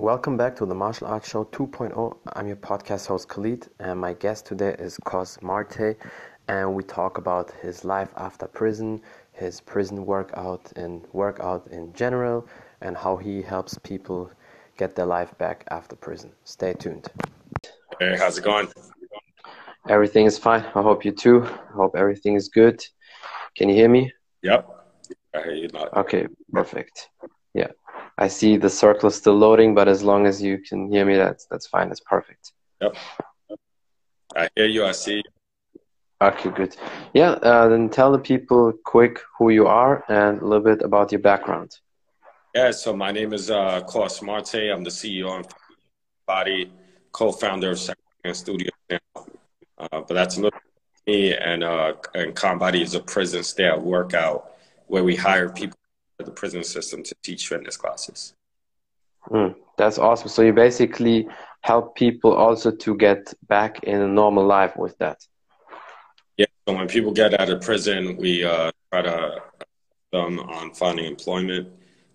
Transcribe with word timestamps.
Welcome 0.00 0.38
back 0.38 0.56
to 0.56 0.64
the 0.64 0.74
Martial 0.74 1.08
Arts 1.08 1.28
Show 1.28 1.44
2.0. 1.44 2.16
I'm 2.32 2.46
your 2.46 2.56
podcast 2.56 3.06
host 3.06 3.28
Khalid, 3.28 3.68
and 3.80 4.00
my 4.00 4.14
guest 4.14 4.46
today 4.46 4.74
is 4.78 4.96
Coss 5.04 5.38
Marte, 5.42 5.94
and 6.48 6.74
we 6.74 6.82
talk 6.82 7.18
about 7.18 7.50
his 7.60 7.84
life 7.84 8.08
after 8.16 8.46
prison, 8.46 9.02
his 9.32 9.60
prison 9.60 10.06
workout, 10.06 10.72
and 10.74 11.06
workout 11.12 11.66
in 11.66 11.92
general, 11.92 12.48
and 12.80 12.96
how 12.96 13.18
he 13.18 13.42
helps 13.42 13.76
people 13.76 14.30
get 14.78 14.96
their 14.96 15.04
life 15.04 15.36
back 15.36 15.66
after 15.70 15.96
prison. 15.96 16.32
Stay 16.44 16.72
tuned. 16.72 17.06
Hey, 17.98 18.16
how's 18.16 18.38
it 18.38 18.44
going? 18.44 18.68
Everything 19.90 20.24
is 20.24 20.38
fine. 20.38 20.64
I 20.74 20.80
hope 20.80 21.04
you 21.04 21.12
too. 21.12 21.44
I 21.44 21.72
hope 21.74 21.94
everything 21.94 22.36
is 22.36 22.48
good. 22.48 22.82
Can 23.54 23.68
you 23.68 23.74
hear 23.74 23.90
me? 23.90 24.10
Yep. 24.40 24.66
I 25.34 25.42
hear 25.42 25.52
you. 25.52 25.68
Okay, 25.94 26.26
perfect. 26.50 27.10
Yeah. 27.52 27.68
I 28.20 28.28
see 28.28 28.58
the 28.58 28.68
circle 28.68 29.08
is 29.08 29.16
still 29.16 29.34
loading, 29.34 29.74
but 29.74 29.88
as 29.88 30.02
long 30.02 30.26
as 30.26 30.42
you 30.42 30.58
can 30.58 30.92
hear 30.92 31.06
me, 31.06 31.16
that's 31.16 31.46
that's 31.46 31.66
fine. 31.66 31.88
That's 31.88 32.00
perfect. 32.00 32.52
Yep. 32.82 32.94
I 34.36 34.48
hear 34.54 34.66
you. 34.66 34.84
I 34.84 34.92
see. 34.92 35.16
you. 35.16 35.80
Okay, 36.22 36.50
good. 36.50 36.76
Yeah, 37.14 37.30
uh, 37.30 37.68
then 37.68 37.88
tell 37.88 38.12
the 38.12 38.18
people 38.18 38.74
quick 38.84 39.20
who 39.38 39.48
you 39.48 39.66
are 39.66 40.04
and 40.08 40.42
a 40.42 40.44
little 40.44 40.62
bit 40.62 40.82
about 40.82 41.10
your 41.12 41.20
background. 41.20 41.70
Yeah, 42.54 42.72
so 42.72 42.94
my 42.94 43.10
name 43.10 43.32
is 43.32 43.50
uh, 43.50 43.80
Coss 43.84 44.20
Marte. 44.20 44.70
I'm 44.70 44.84
the 44.84 44.90
CEO 44.90 45.34
and 45.36 45.46
body 46.26 46.70
co-founder 47.12 47.70
of 47.70 47.78
Second 47.78 48.34
Studio. 48.34 48.70
Uh, 48.90 48.98
but 49.90 50.10
that's 50.10 50.36
a 50.36 50.42
little 50.42 50.60
me, 51.06 51.34
and 51.34 51.64
uh, 51.64 51.94
and 52.14 52.34
Body 52.58 52.82
is 52.82 52.94
a 52.94 53.00
prison 53.00 53.42
style 53.42 53.80
workout 53.80 54.52
where 54.88 55.04
we 55.04 55.16
hire 55.16 55.48
people 55.48 55.79
the 56.24 56.30
prison 56.30 56.64
system 56.64 57.02
to 57.02 57.14
teach 57.22 57.48
fitness 57.48 57.76
classes. 57.76 58.34
Mm, 59.28 59.54
that's 59.76 59.98
awesome. 59.98 60.28
So 60.28 60.42
you 60.42 60.52
basically 60.52 61.28
help 61.62 61.94
people 61.94 62.32
also 62.32 62.70
to 62.70 62.96
get 62.96 63.32
back 63.48 63.84
in 63.84 64.00
a 64.00 64.08
normal 64.08 64.46
life 64.46 64.76
with 64.76 64.96
that. 64.98 65.18
Yeah. 66.36 66.46
So 66.66 66.74
when 66.74 66.88
people 66.88 67.12
get 67.12 67.38
out 67.38 67.50
of 67.50 67.60
prison, 67.60 68.16
we 68.16 68.44
uh, 68.44 68.70
try 68.90 69.02
to 69.02 69.42
them 70.12 70.40
on 70.40 70.74
finding 70.74 71.04
employment 71.04 71.68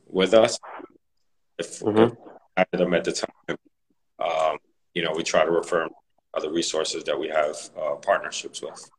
with 0.08 0.33
us. 0.33 0.59
If, 1.58 1.80
mm-hmm. 1.80 2.13
if 2.58 2.71
them 2.71 2.93
at 2.93 3.03
the 3.03 3.13
time, 3.13 3.58
um, 4.19 4.58
you 4.93 5.03
know, 5.03 5.13
we 5.15 5.23
try 5.23 5.45
to 5.45 5.52
refer 5.52 5.87
other 6.33 6.52
resources 6.52 7.03
that 7.05 7.17
we 7.17 7.30
have 7.30 7.55
uh, 7.80 7.95
partnerships 7.95 8.61
with. 8.61 8.89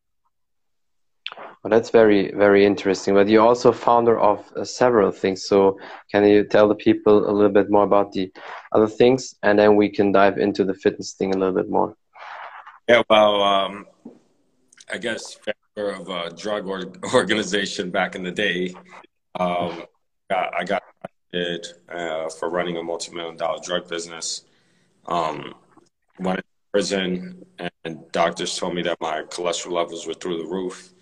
Well, 1.36 1.70
that's 1.70 1.90
very, 1.90 2.30
very 2.32 2.64
interesting. 2.64 3.14
But 3.14 3.28
you're 3.28 3.46
also 3.46 3.72
founder 3.72 4.18
of 4.18 4.44
uh, 4.56 4.64
several 4.64 5.10
things. 5.10 5.44
So 5.44 5.78
can 6.12 6.24
you 6.24 6.44
tell 6.44 6.68
the 6.68 6.74
people 6.74 7.28
a 7.28 7.32
little 7.32 7.50
bit 7.50 7.70
more 7.70 7.82
about 7.82 8.12
the 8.12 8.32
other 8.72 8.86
things, 8.86 9.34
and 9.42 9.58
then 9.58 9.74
we 9.74 9.88
can 9.88 10.12
dive 10.12 10.38
into 10.38 10.64
the 10.64 10.74
fitness 10.74 11.14
thing 11.14 11.34
a 11.34 11.38
little 11.38 11.54
bit 11.54 11.68
more. 11.68 11.96
Yeah, 12.88 13.02
well, 13.10 13.42
um, 13.42 13.86
I 14.92 14.98
guess 14.98 15.36
founder 15.74 15.90
of 15.90 16.08
a 16.08 16.30
drug 16.34 16.68
or- 16.68 16.92
organization 17.14 17.90
back 17.90 18.14
in 18.14 18.22
the 18.22 18.30
day. 18.30 18.72
Um, 19.38 19.84
I 20.30 20.64
got 20.64 20.82
arrested 21.34 21.66
uh, 21.88 22.28
for 22.30 22.48
running 22.48 22.76
a 22.76 22.82
multi-million 22.82 23.36
dollar 23.36 23.58
drug 23.64 23.88
business. 23.88 24.44
Um, 25.06 25.54
went 26.20 26.38
to 26.38 26.44
prison, 26.72 27.44
and 27.84 28.12
doctors 28.12 28.56
told 28.56 28.74
me 28.74 28.82
that 28.82 29.00
my 29.00 29.22
cholesterol 29.22 29.72
levels 29.72 30.06
were 30.06 30.14
through 30.14 30.38
the 30.38 30.48
roof 30.48 30.92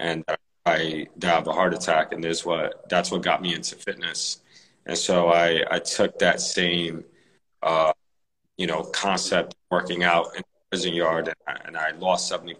and 0.00 0.24
I 0.64 1.06
have 1.22 1.48
a 1.48 1.52
heart 1.52 1.74
attack, 1.74 2.12
and 2.12 2.22
there's 2.22 2.44
what 2.44 2.88
that's 2.88 3.10
what 3.10 3.22
got 3.22 3.42
me 3.42 3.54
into 3.54 3.74
fitness. 3.76 4.40
And 4.86 4.96
so 4.96 5.28
I 5.28 5.64
I 5.70 5.78
took 5.78 6.18
that 6.20 6.40
same 6.40 7.04
uh, 7.62 7.92
you 8.56 8.66
know 8.66 8.82
concept 8.82 9.56
working 9.70 10.04
out 10.04 10.26
in 10.36 10.42
the 10.42 10.60
prison 10.70 10.94
yard, 10.94 11.28
and 11.28 11.36
I, 11.46 11.66
and 11.66 11.76
I 11.76 11.90
lost 11.92 12.28
seventy 12.28 12.56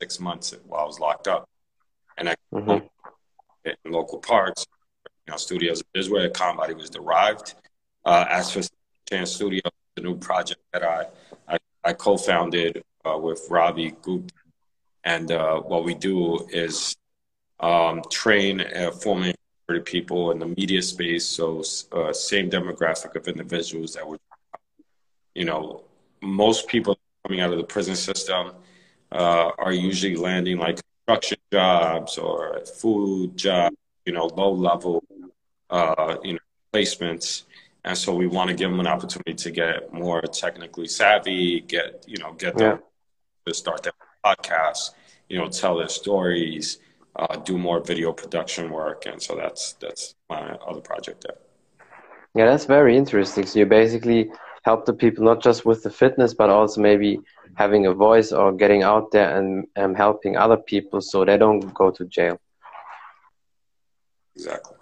six 0.00 0.20
months 0.20 0.54
while 0.66 0.82
I 0.82 0.84
was 0.84 1.00
locked 1.00 1.28
up, 1.28 1.48
and 2.18 2.28
I 2.28 2.36
mm-hmm. 2.52 2.86
in 3.64 3.92
local 3.92 4.18
parks, 4.18 4.64
you 5.26 5.32
know, 5.32 5.36
studios. 5.36 5.82
Is 5.94 6.08
where 6.08 6.28
ConBody 6.30 6.76
was 6.76 6.90
derived. 6.90 7.54
Uh, 8.04 8.26
as 8.30 8.52
for 8.52 8.62
Chance 9.08 9.32
Studio, 9.32 9.60
the 9.96 10.02
new 10.02 10.16
project 10.16 10.60
that 10.72 10.84
I 10.84 11.06
I, 11.48 11.58
I 11.84 11.92
co-founded 11.94 12.82
uh, 13.04 13.18
with 13.18 13.44
Robbie 13.50 13.94
Gupta 14.02 14.34
and 15.04 15.32
uh, 15.32 15.60
what 15.60 15.84
we 15.84 15.94
do 15.94 16.46
is 16.50 16.96
um, 17.60 18.02
train 18.10 18.60
uh, 18.60 18.90
formerly 18.90 19.34
people 19.84 20.32
in 20.32 20.38
the 20.38 20.46
media 20.46 20.82
space. 20.82 21.24
So 21.24 21.62
uh, 21.92 22.12
same 22.12 22.50
demographic 22.50 23.14
of 23.14 23.28
individuals 23.28 23.94
that 23.94 24.06
were, 24.06 24.18
you 25.34 25.44
know, 25.44 25.84
most 26.20 26.66
people 26.66 26.98
coming 27.24 27.40
out 27.40 27.52
of 27.52 27.58
the 27.58 27.64
prison 27.64 27.94
system 27.94 28.52
uh, 29.12 29.50
are 29.58 29.72
usually 29.72 30.16
landing 30.16 30.58
like 30.58 30.80
construction 31.06 31.38
jobs 31.52 32.18
or 32.18 32.60
food 32.64 33.36
jobs, 33.36 33.76
you 34.04 34.12
know, 34.12 34.26
low 34.26 34.52
level, 34.52 35.04
uh, 35.70 36.16
you 36.24 36.34
know, 36.34 36.38
placements. 36.72 37.44
And 37.84 37.96
so 37.96 38.14
we 38.14 38.26
want 38.26 38.48
to 38.48 38.54
give 38.54 38.70
them 38.70 38.80
an 38.80 38.86
opportunity 38.86 39.34
to 39.34 39.50
get 39.50 39.92
more 39.92 40.20
technically 40.20 40.88
savvy, 40.88 41.60
get, 41.60 42.04
you 42.06 42.18
know, 42.18 42.32
get 42.34 42.56
them 42.56 42.78
yeah. 42.78 43.46
to 43.46 43.54
start 43.54 43.82
their 43.82 43.92
podcasts, 44.24 44.90
you 45.28 45.38
know, 45.38 45.48
tell 45.48 45.76
their 45.76 45.88
stories, 45.88 46.78
uh, 47.16 47.36
do 47.36 47.58
more 47.58 47.80
video 47.80 48.12
production 48.12 48.70
work, 48.70 49.06
and 49.06 49.20
so 49.20 49.36
that's 49.36 49.74
that's 49.74 50.14
my 50.28 50.52
other 50.66 50.80
project 50.80 51.24
there. 51.26 51.38
Yeah, 52.34 52.46
that's 52.46 52.66
very 52.66 52.96
interesting. 52.96 53.46
So 53.46 53.58
you 53.58 53.66
basically 53.66 54.30
help 54.62 54.84
the 54.84 54.92
people 54.92 55.24
not 55.24 55.42
just 55.42 55.64
with 55.64 55.82
the 55.82 55.90
fitness, 55.90 56.34
but 56.34 56.50
also 56.50 56.80
maybe 56.80 57.20
having 57.54 57.86
a 57.86 57.94
voice 57.94 58.30
or 58.32 58.52
getting 58.52 58.82
out 58.82 59.10
there 59.10 59.36
and, 59.36 59.66
and 59.74 59.96
helping 59.96 60.36
other 60.36 60.56
people 60.56 61.00
so 61.00 61.24
they 61.24 61.36
don't 61.36 61.74
go 61.74 61.90
to 61.90 62.04
jail. 62.04 62.38
Exactly. 64.36 64.76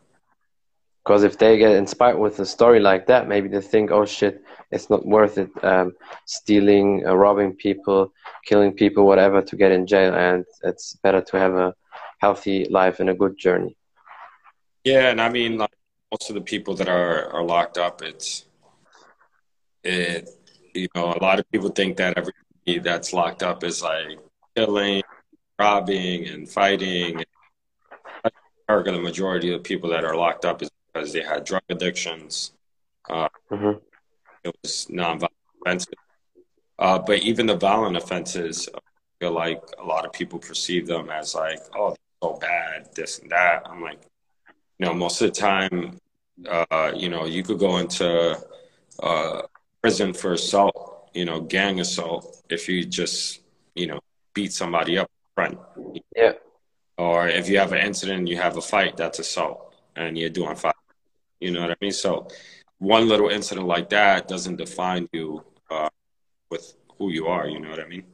Because 1.09 1.25
if 1.25 1.39
they 1.39 1.57
get 1.57 1.73
inspired 1.73 2.19
with 2.19 2.39
a 2.39 2.45
story 2.45 2.81
like 2.81 3.07
that, 3.07 3.29
maybe 3.29 3.49
they 3.49 3.63
think, 3.63 3.91
oh 3.91 4.05
shit, 4.05 4.45
it's 4.71 4.91
not 4.91 5.07
worth 5.07 5.39
it 5.39 5.49
um, 5.65 5.95
stealing, 6.27 7.07
uh, 7.07 7.15
robbing 7.15 7.55
people, 7.55 8.13
killing 8.45 8.75
people, 8.75 9.07
whatever, 9.07 9.41
to 9.41 9.57
get 9.57 9.73
in 9.73 9.87
jail. 9.87 10.15
And 10.15 10.45
it's 10.63 10.97
better 11.03 11.23
to 11.23 11.39
have 11.39 11.55
a 11.55 11.75
healthy 12.19 12.67
life 12.69 13.01
and 13.01 13.09
a 13.09 13.15
good 13.15 13.39
journey. 13.39 13.75
Yeah. 14.85 15.09
And 15.09 15.19
I 15.19 15.31
mean, 15.31 15.57
like, 15.57 15.71
most 16.13 16.29
of 16.29 16.35
the 16.35 16.43
people 16.43 16.75
that 16.75 16.91
are, 16.91 17.33
are 17.33 17.43
locked 17.43 17.79
up, 17.79 18.03
it's, 18.03 18.45
it, 19.83 20.29
you 20.75 20.89
know, 20.95 21.15
a 21.19 21.25
lot 21.25 21.41
of 21.41 21.51
people 21.51 21.71
think 21.71 21.97
that 21.97 22.19
everybody 22.19 22.87
that's 22.87 23.15
locked 23.15 23.43
up 23.43 23.65
is 23.65 23.81
like 23.81 24.19
killing, 24.55 25.03
robbing, 25.59 26.29
and 26.29 26.47
fighting. 26.47 27.25
America, 28.69 28.93
the 28.93 29.01
majority 29.01 29.55
of 29.55 29.63
the 29.63 29.67
people 29.67 29.89
that 29.89 30.05
are 30.05 30.15
locked 30.15 30.45
up 30.45 30.61
is 30.61 30.69
because 30.93 31.13
they 31.13 31.23
had 31.23 31.45
drug 31.45 31.63
addictions. 31.69 32.53
Uh, 33.09 33.29
mm-hmm. 33.51 33.79
It 34.45 34.57
was 34.63 34.89
non-violent 34.91 35.33
offenses. 35.63 35.95
Uh, 36.79 36.99
but 36.99 37.19
even 37.21 37.47
the 37.47 37.57
violent 37.57 37.97
offenses, 37.97 38.69
I 38.75 38.79
feel 39.21 39.33
like 39.33 39.63
a 39.79 39.85
lot 39.85 40.07
of 40.07 40.13
people 40.13 40.39
perceive 40.39 40.87
them 40.87 41.11
as 41.11 41.35
like, 41.35 41.59
oh, 41.75 41.97
so 42.23 42.39
bad, 42.41 42.89
this 42.95 43.19
and 43.19 43.31
that. 43.31 43.63
I'm 43.67 43.83
like, 43.83 44.01
you 44.79 44.87
know, 44.87 44.95
most 44.95 45.21
of 45.21 45.29
the 45.29 45.41
time, 45.41 45.99
uh, 46.49 46.93
you 46.95 47.09
know, 47.09 47.25
you 47.27 47.43
could 47.43 47.59
go 47.59 47.79
into 47.79 48.39
uh, 49.03 49.43
prison 49.83 50.13
for 50.13 50.33
assault, 50.35 51.11
you 51.15 51.25
know, 51.25 51.41
gang 51.41 51.81
assault, 51.81 52.43
if 52.49 52.69
you 52.69 52.85
just, 52.85 53.41
you 53.75 53.87
know, 53.87 54.01
beat 54.35 54.53
somebody 54.53 54.99
up 54.99 55.11
front. 55.35 55.59
Yeah. 56.15 56.33
Or 56.97 57.29
if 57.29 57.49
you 57.49 57.59
have 57.59 57.73
an 57.73 57.85
incident, 57.85 58.29
you 58.29 58.37
have 58.37 58.57
a 58.57 58.61
fight, 58.61 58.97
that's 58.97 59.19
assault, 59.19 59.68
and 59.99 60.17
you're 60.17 60.31
doing 60.31 60.55
fight. 60.55 60.75
You 61.41 61.51
know 61.51 61.61
what 61.63 61.71
I 61.71 61.77
mean? 61.81 61.93
So 61.93 62.29
one 62.79 63.09
little 63.09 63.29
incident 63.29 63.67
like 63.67 63.89
that 63.91 64.29
doesn't 64.29 64.57
define 64.57 65.09
you 65.13 65.45
uh, 65.71 65.89
with 66.51 66.75
who 66.97 67.11
you 67.11 67.27
are. 67.27 67.49
You 67.49 67.61
know 67.61 67.71
what 67.71 67.81
I 67.81 67.87
mean? 67.87 68.05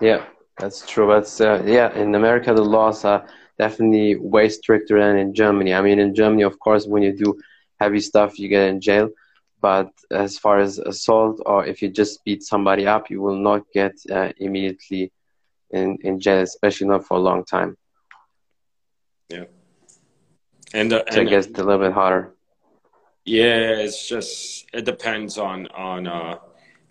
Yeah, 0.00 0.26
that's 0.58 0.86
true. 0.86 1.06
But 1.06 1.28
uh, 1.40 1.62
yeah, 1.64 1.92
in 1.94 2.14
America, 2.14 2.54
the 2.54 2.64
laws 2.64 3.04
are 3.04 3.26
definitely 3.58 4.16
way 4.16 4.48
stricter 4.48 4.98
than 5.00 5.16
in 5.16 5.34
Germany. 5.34 5.74
I 5.74 5.82
mean, 5.82 5.98
in 5.98 6.14
Germany, 6.14 6.42
of 6.42 6.58
course, 6.58 6.86
when 6.86 7.02
you 7.02 7.16
do 7.16 7.38
heavy 7.80 8.00
stuff, 8.00 8.38
you 8.38 8.48
get 8.48 8.68
in 8.68 8.80
jail. 8.80 9.08
But 9.60 9.90
as 10.10 10.38
far 10.38 10.58
as 10.58 10.78
assault 10.78 11.42
or 11.44 11.66
if 11.66 11.82
you 11.82 11.90
just 11.90 12.24
beat 12.24 12.42
somebody 12.42 12.86
up, 12.86 13.10
you 13.10 13.20
will 13.20 13.36
not 13.36 13.62
get 13.74 13.92
uh, 14.10 14.32
immediately 14.38 15.12
in, 15.70 15.98
in 16.02 16.18
jail, 16.18 16.40
especially 16.40 16.88
not 16.88 17.06
for 17.06 17.18
a 17.18 17.20
long 17.20 17.44
time. 17.44 17.76
And, 20.72 20.92
uh, 20.92 21.02
so 21.10 21.20
and, 21.20 21.28
I 21.28 21.30
guess 21.30 21.46
it's 21.46 21.58
a 21.58 21.64
little 21.64 21.84
bit 21.84 21.92
hotter. 21.92 22.34
Yeah, 23.24 23.76
it's 23.84 24.08
just 24.08 24.66
it 24.72 24.84
depends 24.84 25.38
on 25.38 25.66
on 25.68 26.06
uh, 26.06 26.38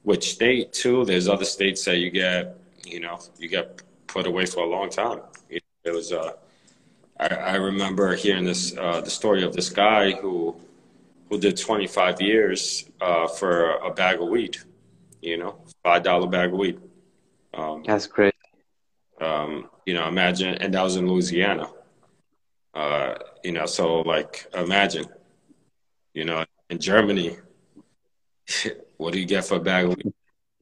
which 0.04 0.31
state 0.31 0.74
too. 0.74 1.06
There's 1.06 1.28
other 1.28 1.46
states 1.46 1.84
that 1.86 1.98
you 1.98 2.12
get, 2.12 2.58
you 2.86 3.00
know, 3.00 3.20
you 3.38 3.50
get 3.50 3.81
put 4.08 4.26
away 4.26 4.46
for 4.46 4.64
a 4.64 4.68
long 4.68 4.90
time. 4.90 5.22
It, 5.50 5.64
was 5.86 6.12
uh, 6.12 6.34
I, 7.20 7.28
I 7.28 7.56
remember 7.56 8.16
hearing 8.16 8.46
this 8.46 8.78
uh, 8.78 9.02
the 9.02 9.10
story 9.10 9.44
of 9.44 9.54
this 9.54 9.70
guy 9.70 10.12
who 10.12 10.56
who 11.30 11.40
did 11.40 11.58
25 11.58 12.22
years 12.22 12.90
uh, 13.02 13.28
for 13.28 13.78
a 13.78 13.92
bag 13.92 14.22
of 14.22 14.28
weed, 14.28 14.58
you 15.22 15.38
know, 15.38 15.62
$5 15.86 16.31
bag 16.31 16.52
of 16.52 16.58
weed. 16.58 16.80
Um, 17.54 17.84
That's 17.86 18.08
great. 18.08 18.34
Um, 19.22 19.70
you 19.86 19.94
know, 19.94 20.08
imagine, 20.08 20.56
and 20.56 20.74
that 20.74 20.81
was 20.81 20.96
in 20.96 21.08
Louisiana. 21.08 21.70
Uh, 22.74 23.16
you 23.44 23.52
know, 23.52 23.66
so 23.66 24.02
like 24.02 24.48
imagine, 24.54 25.06
you 26.14 26.26
know, 26.26 26.46
in 26.70 26.80
Germany, 26.80 27.38
what 28.98 29.14
do 29.14 29.20
you 29.20 29.26
get 29.26 29.46
for 29.46 29.56
a 29.56 29.60
bag 29.60 29.86
of 29.86 29.98
weed? 29.98 30.14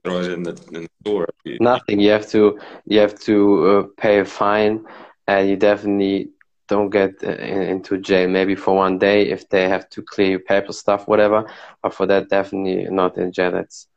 Throw 0.04 0.22
it 0.22 0.32
in 0.32 0.44
the, 0.44 0.52
in 0.72 0.84
the 0.84 0.90
store. 1.02 1.28
Nothing. 1.60 2.00
You 2.00 2.12
have 2.12 2.30
to 2.30 2.60
you 2.86 3.00
have 3.00 3.20
to 3.22 3.66
uh, 3.68 3.84
pay 3.98 4.20
a 4.20 4.26
fine, 4.26 4.86
and 5.28 5.50
you 5.50 5.58
definitely 5.58 6.30
don't 6.68 6.90
get 6.90 7.16
uh, 7.24 7.32
into 7.32 7.98
jail. 7.98 8.30
Maybe 8.30 8.56
for 8.56 8.76
one 8.76 9.00
day 9.00 9.30
if 9.30 9.50
they 9.50 9.68
have 9.68 9.90
to 9.90 10.02
clear 10.02 10.30
your 10.30 10.40
paper 10.40 10.72
stuff, 10.72 11.08
whatever. 11.08 11.50
But 11.82 11.94
for 11.94 12.06
that, 12.06 12.30
definitely 12.30 12.88
not 12.90 13.18
in 13.18 13.32
jail. 13.32 13.52
That's 13.52 13.88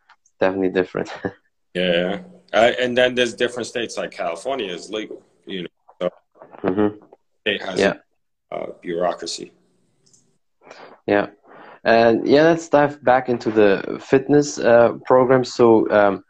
definitely 0.41 0.71
different. 0.71 1.13
yeah, 1.75 2.23
uh, 2.53 2.73
and 2.81 2.97
then 2.97 3.15
there's 3.15 3.35
different 3.35 3.67
states 3.67 3.97
like 3.97 4.11
California 4.11 4.73
is 4.73 4.91
legal. 4.91 5.23
You 5.47 5.63
know, 5.63 5.69
so 6.01 6.11
mm-hmm. 6.65 7.05
it 7.45 7.63
has 7.63 7.79
yeah. 7.79 7.95
Uh, 8.53 8.67
bureaucracy. 8.81 9.53
Yeah. 11.07 11.29
And 11.85 12.27
yeah, 12.27 12.43
let's 12.43 12.69
dive 12.69 13.03
back 13.03 13.29
into 13.29 13.51
the 13.51 13.99
fitness 14.03 14.59
uh, 14.59 14.93
program. 15.07 15.45
So, 15.45 15.91
um, 15.91 16.25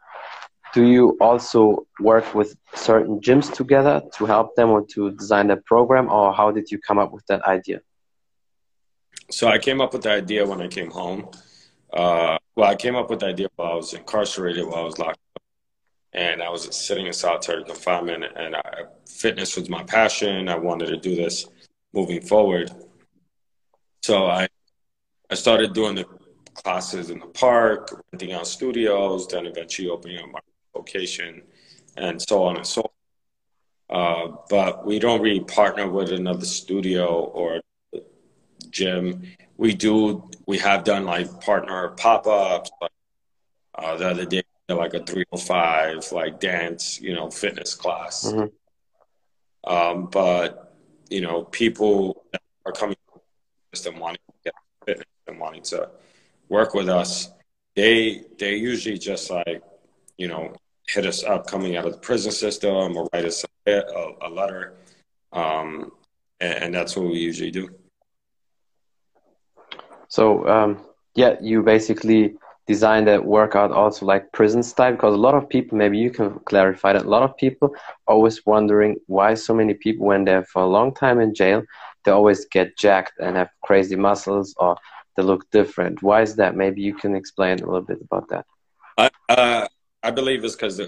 do 0.73 0.85
you 0.85 1.17
also 1.21 1.87
work 1.99 2.33
with 2.33 2.57
certain 2.75 3.21
gyms 3.21 3.53
together 3.53 4.03
to 4.17 4.27
help 4.27 4.55
them 4.55 4.71
or 4.71 4.87
to 4.95 5.11
design 5.17 5.49
that 5.49 5.65
program, 5.65 6.09
or 6.09 6.33
how 6.33 6.53
did 6.53 6.71
you 6.71 6.79
come 6.79 6.99
up 6.99 7.13
with 7.13 7.27
that 7.27 7.43
idea? 7.43 7.81
So, 9.31 9.49
I 9.49 9.59
came 9.59 9.81
up 9.81 9.93
with 9.93 10.03
the 10.03 10.13
idea 10.13 10.47
when 10.47 10.61
I 10.61 10.69
came 10.69 10.91
home. 10.91 11.29
Uh, 11.93 12.39
well, 12.55 12.71
I 12.71 12.77
came 12.77 12.95
up 12.95 13.11
with 13.11 13.21
the 13.21 13.27
idea 13.27 13.49
while 13.57 13.73
I 13.73 13.75
was 13.75 13.93
incarcerated, 13.93 14.65
while 14.65 14.77
I 14.77 14.85
was 14.85 14.99
locked 15.01 15.19
up, 15.35 15.43
and 16.13 16.41
I 16.41 16.49
was 16.49 16.75
sitting 16.77 17.07
in 17.09 17.13
solitary 17.13 17.65
confinement. 17.65 18.25
And 18.37 18.55
I, 18.55 18.85
fitness 19.09 19.57
was 19.57 19.69
my 19.69 19.83
passion. 19.83 20.49
I 20.49 20.55
wanted 20.55 20.87
to 20.87 20.97
do 20.97 21.17
this 21.17 21.49
moving 21.93 22.21
forward. 22.21 22.71
So 24.03 24.27
I 24.27 24.49
I 25.31 25.35
started 25.35 25.73
doing 25.73 25.95
the 25.95 26.07
classes 26.55 27.11
in 27.11 27.21
the 27.21 27.27
park, 27.27 28.05
renting 28.13 28.33
out 28.33 28.47
studios, 28.47 29.29
then 29.29 29.47
eventually 29.47 29.89
opening 29.89 30.19
up 30.19 30.31
my 30.33 30.41
location, 30.75 31.43
and 31.97 32.21
so 32.21 32.43
on 32.45 32.57
and 32.57 32.67
so 32.67 32.83
on. 32.83 32.91
Uh, 33.91 34.37
but 34.49 34.87
we 34.87 34.99
don't 34.99 35.21
really 35.21 35.41
partner 35.41 35.89
with 35.89 36.13
another 36.13 36.45
studio 36.45 37.07
or 37.07 37.61
gym. 38.71 39.23
We 39.57 39.75
do, 39.75 40.29
we 40.47 40.59
have 40.59 40.85
done 40.85 41.05
like 41.05 41.41
partner 41.41 41.89
pop 41.91 42.27
ups. 42.27 42.71
Like, 42.81 42.91
uh, 43.75 43.97
the 43.97 44.11
other 44.11 44.25
day, 44.25 44.43
like 44.69 44.95
a 44.95 45.01
305, 45.01 46.13
like 46.13 46.39
dance, 46.39 47.01
you 47.01 47.15
know, 47.15 47.31
fitness 47.31 47.75
class. 47.75 48.27
Mm-hmm. 48.27 49.73
Um, 49.73 50.09
but, 50.11 50.70
you 51.11 51.21
know, 51.21 51.45
people 51.45 52.25
are 52.65 52.73
coming 52.73 52.97
to 53.73 53.91
wanting 53.93 54.19
to 54.27 54.35
get 54.45 54.55
fitness 54.85 55.07
and 55.27 55.39
wanting 55.39 55.63
to 55.63 55.89
work 56.49 56.75
with 56.75 56.89
us, 56.89 57.31
they 57.77 58.23
they 58.39 58.57
usually 58.57 58.99
just 58.99 59.31
like 59.31 59.63
you 60.17 60.29
know 60.29 60.53
hit 60.89 61.07
us 61.07 61.23
up 61.25 61.47
coming 61.47 61.77
out 61.77 61.87
of 61.87 61.93
the 61.93 61.99
prison 61.99 62.33
system 62.33 62.97
or 62.97 63.09
write 63.13 63.25
us 63.25 63.45
a, 63.67 63.83
a 64.23 64.29
letter, 64.29 64.75
um, 65.33 65.93
and, 66.41 66.65
and, 66.65 66.75
that's 66.75 66.97
what 66.97 67.07
we 67.07 67.19
usually 67.19 67.53
do. 67.53 67.69
So 70.09 70.49
um, 70.49 70.85
yeah, 71.15 71.37
you 71.41 71.63
basically 71.63 72.35
design 72.73 73.03
that 73.05 73.25
workout 73.25 73.71
also 73.81 74.07
like 74.13 74.33
prison 74.39 74.63
style 74.63 74.93
because 74.93 75.15
a 75.15 75.25
lot 75.27 75.35
of 75.39 75.49
people 75.55 75.77
maybe 75.83 75.99
you 76.05 76.11
can 76.19 76.29
clarify 76.51 76.91
that 76.93 77.09
a 77.11 77.13
lot 77.17 77.25
of 77.29 77.37
people 77.45 77.69
always 78.13 78.37
wondering 78.53 78.93
why 79.17 79.31
so 79.35 79.53
many 79.61 79.75
people 79.85 80.05
when 80.11 80.25
they're 80.25 80.49
for 80.53 80.63
a 80.63 80.73
long 80.77 80.89
time 81.03 81.19
in 81.25 81.31
jail 81.35 81.61
they 82.05 82.13
always 82.13 82.41
get 82.57 82.77
jacked 82.85 83.15
and 83.25 83.37
have 83.37 83.51
crazy 83.63 83.97
muscles 83.97 84.55
or 84.59 84.77
they 85.17 85.23
look 85.23 85.51
different. 85.51 86.03
Why 86.03 86.23
is 86.23 86.37
that? 86.37 86.57
Maybe 86.57 86.81
you 86.83 86.95
can 86.95 87.15
explain 87.15 87.59
a 87.61 87.67
little 87.67 87.83
bit 87.93 88.01
about 88.03 88.29
that. 88.29 88.47
I 88.97 89.11
uh, 89.29 89.67
I 90.03 90.11
believe 90.11 90.45
it's 90.45 90.57
because 90.57 90.81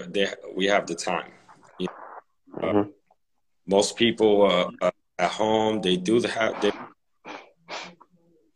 we 0.55 0.65
have 0.67 0.87
the 0.87 0.95
time. 0.95 1.31
You 1.79 1.87
know, 1.87 2.67
uh, 2.67 2.73
mm-hmm. 2.73 2.89
most 3.67 3.95
people 3.95 4.33
uh, 4.81 4.91
at 5.19 5.31
home 5.31 5.81
they 5.81 5.97
do 5.97 6.19
the 6.19 6.29
have 6.29 6.61
they 6.61 6.71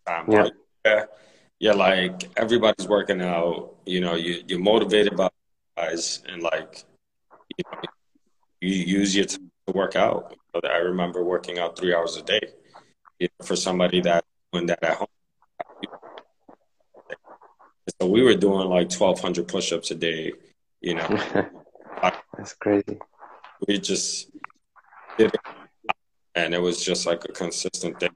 time. 0.07 0.25
Yeah. 0.31 0.44
Like, 0.44 1.09
yeah, 1.59 1.74
like 1.74 2.30
everybody's 2.38 2.88
working 2.88 3.21
out. 3.21 3.75
You 3.86 4.01
know, 4.01 4.15
you 4.15 4.44
you're 4.48 4.59
motivated 4.59 5.15
by 5.15 5.30
guys 5.77 6.24
and 6.27 6.42
like 6.42 6.83
you, 7.57 7.63
know, 7.71 7.81
you 8.62 8.74
use 9.00 9.15
your 9.15 9.25
time 9.25 9.51
to 9.68 9.74
work 9.74 9.95
out. 9.95 10.36
I 10.63 10.77
remember 10.77 11.24
working 11.24 11.59
out 11.59 11.77
three 11.77 11.94
hours 11.94 12.18
a 12.18 12.24
day. 12.24 12.42
You 13.19 13.27
know, 13.39 13.45
for 13.45 13.56
somebody 13.56 14.01
that 14.01 14.25
doing 14.51 14.68
that 14.68 14.83
at 14.83 14.95
home 14.95 15.07
so 18.01 18.07
we 18.07 18.21
were 18.21 18.36
doing 18.36 18.68
like 18.68 18.92
1,200 18.92 19.48
push 19.48 19.71
ups 19.71 19.92
a 19.92 19.95
day, 19.95 20.33
you 20.81 20.95
know. 20.95 21.07
That's 22.38 22.54
crazy. 22.54 23.00
We 23.68 23.80
just 23.80 24.30
did 25.18 25.33
it, 25.33 25.42
and 26.36 26.54
it 26.54 26.62
was 26.62 26.83
just 26.83 27.06
like 27.07 27.24
a 27.25 27.31
consistent 27.31 28.00
thing. 28.00 28.13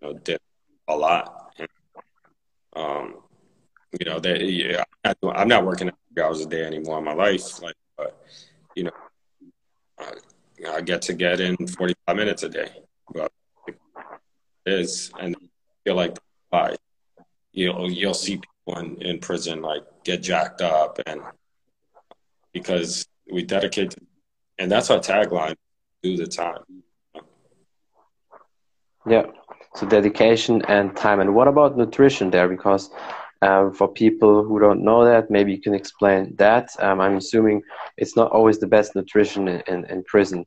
You 0.00 0.08
know, 0.08 0.18
did 0.18 0.40
a 0.88 0.96
lot. 0.96 1.39
Um, 2.74 3.16
you 3.98 4.06
know, 4.06 4.20
that 4.20 4.40
yeah, 4.40 4.84
I'm 5.04 5.48
not, 5.48 5.64
working 5.64 5.90
hours 6.20 6.40
a 6.40 6.46
day 6.46 6.64
anymore 6.64 6.98
in 6.98 7.04
my 7.04 7.14
life. 7.14 7.60
Like, 7.60 7.74
but 7.96 8.24
you 8.76 8.84
know, 8.84 8.90
uh, 9.98 10.12
I 10.70 10.80
get 10.80 11.02
to 11.02 11.14
get 11.14 11.40
in 11.40 11.56
45 11.56 12.16
minutes 12.16 12.42
a 12.44 12.48
day. 12.48 12.70
But 13.12 13.32
it 13.66 13.76
is, 14.66 15.10
and 15.18 15.34
I 15.36 15.46
feel 15.84 15.96
like 15.96 16.16
why 16.50 16.76
you'll 17.52 17.90
you'll 17.90 18.14
see 18.14 18.40
in, 18.66 18.96
in 19.00 19.18
prison 19.18 19.62
like 19.62 19.82
get 20.04 20.22
jacked 20.22 20.60
up 20.60 21.00
and 21.06 21.20
because 22.52 23.06
we 23.30 23.42
dedicate 23.42 23.94
and 24.58 24.70
that's 24.70 24.90
our 24.90 24.98
tagline 24.98 25.56
do 26.02 26.16
the 26.16 26.26
time 26.26 26.62
yeah 29.06 29.24
so 29.74 29.86
dedication 29.86 30.62
and 30.66 30.96
time 30.96 31.20
and 31.20 31.34
what 31.34 31.48
about 31.48 31.76
nutrition 31.76 32.30
there 32.30 32.48
because 32.48 32.90
um, 33.42 33.72
for 33.72 33.88
people 33.88 34.44
who 34.44 34.60
don't 34.60 34.82
know 34.82 35.04
that 35.04 35.30
maybe 35.30 35.52
you 35.52 35.60
can 35.60 35.74
explain 35.74 36.34
that 36.36 36.70
um, 36.80 37.00
i'm 37.00 37.16
assuming 37.16 37.62
it's 37.96 38.16
not 38.16 38.30
always 38.32 38.58
the 38.58 38.66
best 38.66 38.94
nutrition 38.94 39.48
in, 39.48 39.62
in, 39.68 39.84
in 39.86 40.02
prison 40.04 40.44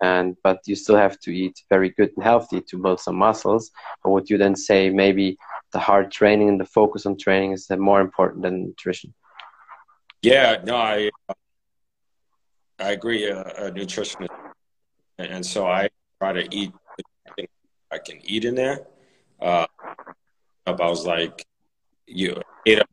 and 0.00 0.36
but 0.44 0.60
you 0.66 0.76
still 0.76 0.96
have 0.96 1.18
to 1.18 1.34
eat 1.34 1.60
very 1.68 1.90
good 1.90 2.10
and 2.16 2.24
healthy 2.24 2.60
to 2.60 2.78
build 2.78 3.00
some 3.00 3.16
muscles 3.16 3.70
but 4.04 4.10
would 4.10 4.30
you 4.30 4.38
then 4.38 4.54
say 4.54 4.90
maybe 4.90 5.36
the 5.72 5.78
hard 5.78 6.10
training 6.10 6.48
and 6.48 6.60
the 6.60 6.64
focus 6.64 7.06
on 7.06 7.16
training 7.16 7.52
is 7.52 7.68
more 7.70 8.00
important 8.00 8.42
than 8.42 8.66
nutrition. 8.66 9.14
Yeah, 10.22 10.56
no, 10.64 10.76
I 10.76 11.10
I 12.80 12.90
agree. 12.90 13.30
Uh, 13.30 13.42
uh, 13.42 13.70
nutrition, 13.74 14.26
and 15.18 15.44
so 15.44 15.66
I 15.66 15.88
try 16.20 16.32
to 16.32 16.54
eat. 16.54 16.72
I 17.90 17.98
can 17.98 18.18
eat 18.24 18.44
in 18.44 18.54
there. 18.54 18.86
Uh, 19.40 19.66
I 20.66 20.72
was 20.72 21.06
like, 21.06 21.46
you 22.06 22.40
ate 22.66 22.78
a 22.78 22.84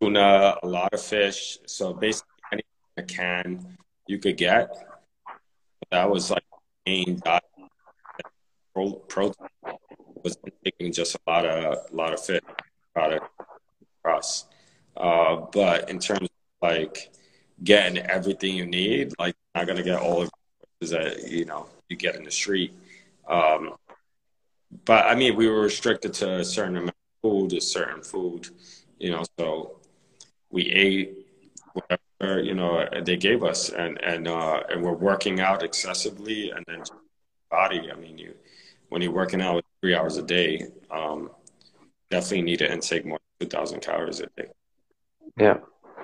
tuna, 0.00 0.56
a 0.62 0.66
lot 0.66 0.92
of 0.92 1.00
fish. 1.00 1.58
So 1.66 1.92
basically, 1.92 2.30
anything 2.52 2.64
I 2.98 3.02
can 3.02 3.76
you 4.10 4.18
could 4.18 4.36
get. 4.36 4.76
That 5.90 6.10
was 6.10 6.30
like 6.30 6.44
main 6.86 7.20
diet. 7.24 7.44
Protein 8.74 9.34
was 10.22 10.36
taking 10.64 10.92
just 10.92 11.14
a 11.14 11.30
lot 11.30 11.44
of 11.44 11.78
a 11.92 11.94
lot 11.94 12.12
of 12.12 12.20
fit 12.24 12.44
product 12.94 13.26
across. 13.98 14.46
Uh, 14.96 15.46
but 15.52 15.88
in 15.88 15.98
terms 15.98 16.22
of 16.22 16.28
like 16.60 17.10
getting 17.62 17.98
everything 17.98 18.56
you 18.56 18.66
need, 18.66 19.12
like 19.18 19.34
not 19.54 19.66
gonna 19.66 19.82
get 19.82 20.00
all 20.00 20.22
of 20.22 20.30
that 20.80 21.28
you 21.28 21.44
know 21.44 21.66
you 21.88 21.96
get 21.96 22.16
in 22.16 22.24
the 22.24 22.30
street. 22.30 22.72
Um, 23.28 23.74
but 24.84 25.06
I 25.06 25.14
mean, 25.14 25.36
we 25.36 25.48
were 25.48 25.62
restricted 25.62 26.12
to 26.14 26.40
a 26.40 26.44
certain 26.44 26.76
amount 26.76 26.90
of 26.90 27.30
food, 27.30 27.52
a 27.52 27.60
certain 27.60 28.02
food, 28.02 28.48
you 28.98 29.10
know. 29.10 29.24
So 29.38 29.80
we 30.50 30.66
ate 30.68 31.26
whatever 31.72 32.42
you 32.42 32.54
know 32.54 32.86
they 33.04 33.16
gave 33.16 33.42
us, 33.42 33.70
and 33.70 34.00
and 34.02 34.28
uh, 34.28 34.62
and 34.68 34.82
we're 34.82 34.92
working 34.92 35.40
out 35.40 35.62
excessively, 35.62 36.50
and 36.50 36.64
then 36.66 36.82
body. 37.50 37.90
I 37.92 37.96
mean, 37.96 38.18
you 38.18 38.34
when 38.90 39.02
you're 39.02 39.12
working 39.12 39.40
out 39.40 39.64
three 39.80 39.94
hours 39.94 40.16
a 40.16 40.22
day, 40.22 40.66
um, 40.90 41.30
definitely 42.10 42.42
need 42.42 42.58
to 42.58 42.70
intake 42.70 43.06
more 43.06 43.18
than 43.38 43.48
2,000 43.48 43.80
calories 43.80 44.20
a 44.20 44.26
day. 44.36 44.48
Yeah, 45.38 45.58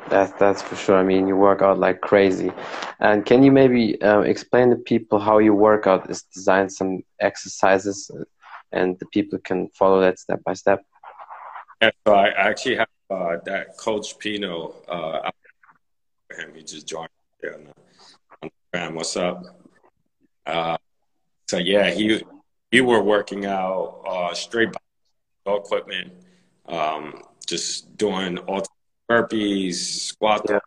that's 0.08 0.32
that's 0.38 0.62
for 0.62 0.76
sure. 0.76 0.96
I 0.96 1.02
mean, 1.02 1.26
you 1.26 1.36
work 1.36 1.62
out 1.62 1.78
like 1.78 2.00
crazy. 2.00 2.52
And 3.00 3.26
can 3.26 3.42
you 3.42 3.50
maybe 3.52 4.00
uh, 4.00 4.20
explain 4.20 4.70
to 4.70 4.76
people 4.76 5.18
how 5.18 5.38
your 5.38 5.54
workout 5.54 6.08
is 6.10 6.22
designed, 6.22 6.72
some 6.72 7.02
exercises, 7.20 8.10
and 8.72 8.98
the 8.98 9.06
people 9.06 9.38
can 9.38 9.68
follow 9.70 10.00
that 10.00 10.18
step 10.18 10.42
by 10.44 10.54
step? 10.54 10.84
Yeah, 11.82 11.90
so 12.06 12.14
I 12.14 12.28
actually 12.28 12.76
have 12.76 12.88
uh, 13.10 13.36
that 13.44 13.76
Coach 13.76 14.18
Pino. 14.18 14.74
Uh, 14.88 15.30
him, 16.36 16.52
he 16.54 16.62
just 16.62 16.86
joined 16.86 17.08
me 17.42 17.50
on 17.50 17.64
the, 17.64 17.72
on 18.42 18.90
the 18.90 18.96
What's 18.96 19.16
up? 19.16 19.42
Uh, 20.44 20.76
so 21.48 21.58
yeah, 21.58 21.90
he 21.90 22.22
we 22.72 22.80
were 22.80 23.02
working 23.02 23.46
out 23.46 24.02
uh, 24.06 24.34
straight 24.34 24.74
equipment, 25.46 26.12
um, 26.66 27.22
just 27.46 27.96
doing 27.96 28.38
all 28.38 28.62
burpees, 29.08 29.74
squat. 29.74 30.44
Yeah. 30.48 30.58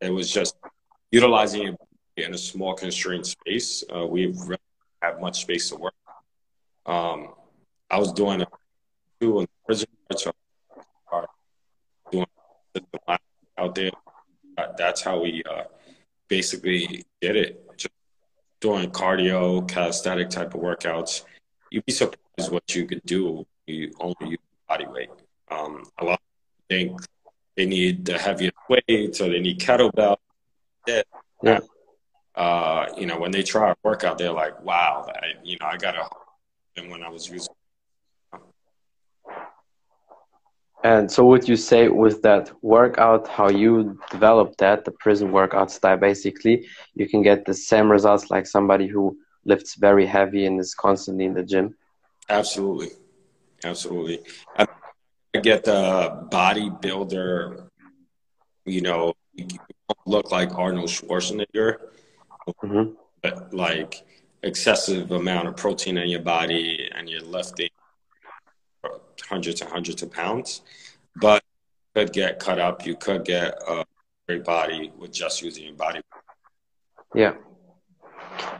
It 0.00 0.10
was 0.10 0.30
just 0.30 0.56
utilizing 1.10 1.68
it 1.68 1.76
in 2.16 2.34
a 2.34 2.38
small 2.38 2.74
constrained 2.74 3.26
space. 3.26 3.84
Uh, 3.94 4.06
we 4.06 4.26
really 4.26 4.58
have 5.02 5.20
much 5.20 5.40
space 5.40 5.70
to 5.70 5.76
work. 5.76 5.94
Um, 6.88 7.34
I 7.90 7.98
was 7.98 8.12
doing 8.12 8.40
it 8.40 8.48
too 9.20 9.40
in 9.40 9.46
prison, 9.66 9.88
so 10.16 10.32
doing 12.10 12.26
out 13.58 13.74
there. 13.74 13.90
That's 14.78 15.02
how 15.02 15.20
we 15.20 15.42
uh, 15.48 15.64
basically 16.28 17.04
did 17.20 17.36
it. 17.36 17.76
Just 17.76 17.92
doing 18.60 18.90
cardio, 18.90 19.68
calisthenic 19.68 20.30
type 20.30 20.54
of 20.54 20.62
workouts. 20.62 21.24
You'd 21.70 21.84
be 21.84 21.92
surprised 21.92 22.50
what 22.50 22.74
you 22.74 22.86
could 22.86 23.02
do. 23.04 23.46
You 23.66 23.92
only 24.00 24.30
use 24.30 24.38
body 24.66 24.86
weight. 24.86 25.10
Um, 25.50 25.84
a 25.98 26.04
lot 26.04 26.14
of 26.14 26.18
think 26.70 27.00
they 27.56 27.66
need 27.66 28.06
the 28.06 28.16
heaviest 28.16 28.56
weights 28.68 29.20
or 29.20 29.28
they 29.28 29.40
need 29.40 29.60
kettlebell. 29.60 30.16
Yeah. 30.86 31.02
Uh, 32.34 32.86
you 32.96 33.04
know, 33.04 33.18
when 33.18 33.30
they 33.30 33.42
try 33.42 33.72
a 33.72 33.74
workout, 33.82 34.16
they're 34.16 34.32
like, 34.32 34.62
"Wow, 34.62 35.06
I, 35.08 35.34
you 35.44 35.58
know, 35.60 35.66
I 35.66 35.76
got 35.76 35.92
to." 35.92 36.08
And 36.78 36.90
when 36.90 37.02
I 37.02 37.08
was 37.08 37.28
using. 37.28 37.54
And 40.84 41.10
so, 41.10 41.24
would 41.24 41.48
you 41.48 41.56
say 41.56 41.88
with 41.88 42.22
that 42.22 42.52
workout, 42.62 43.26
how 43.26 43.48
you 43.50 43.98
develop 44.12 44.56
that, 44.58 44.84
the 44.84 44.92
prison 44.92 45.32
workout 45.32 45.72
style, 45.72 45.96
basically, 45.96 46.68
you 46.94 47.08
can 47.08 47.22
get 47.22 47.44
the 47.44 47.54
same 47.54 47.90
results 47.90 48.30
like 48.30 48.46
somebody 48.46 48.86
who 48.86 49.18
lifts 49.44 49.74
very 49.74 50.06
heavy 50.06 50.46
and 50.46 50.60
is 50.60 50.74
constantly 50.74 51.24
in 51.24 51.34
the 51.34 51.42
gym? 51.42 51.74
Absolutely, 52.28 52.90
absolutely. 53.64 54.20
I 54.56 54.66
get 55.42 55.64
the 55.64 56.28
bodybuilder. 56.30 57.66
You 58.64 58.82
know, 58.82 59.14
you 59.34 59.46
look 60.06 60.30
like 60.30 60.54
Arnold 60.56 60.90
Schwarzenegger, 60.90 61.78
mm-hmm. 62.62 62.92
but 63.22 63.52
like 63.52 64.04
excessive 64.42 65.10
amount 65.10 65.48
of 65.48 65.56
protein 65.56 65.98
in 65.98 66.08
your 66.08 66.22
body, 66.22 66.90
and 66.94 67.08
you're 67.08 67.22
lifting 67.22 67.68
hundreds 69.28 69.60
and 69.60 69.70
hundreds 69.70 70.02
of 70.02 70.10
pounds. 70.10 70.62
But 71.16 71.42
you 71.94 72.02
could 72.02 72.12
get 72.12 72.38
cut 72.38 72.58
up. 72.58 72.86
You 72.86 72.96
could 72.96 73.24
get 73.24 73.54
a 73.68 73.84
great 74.26 74.44
body 74.44 74.92
with 74.96 75.12
just 75.12 75.42
using 75.42 75.64
your 75.64 75.74
body. 75.74 76.00
Yeah. 77.14 77.34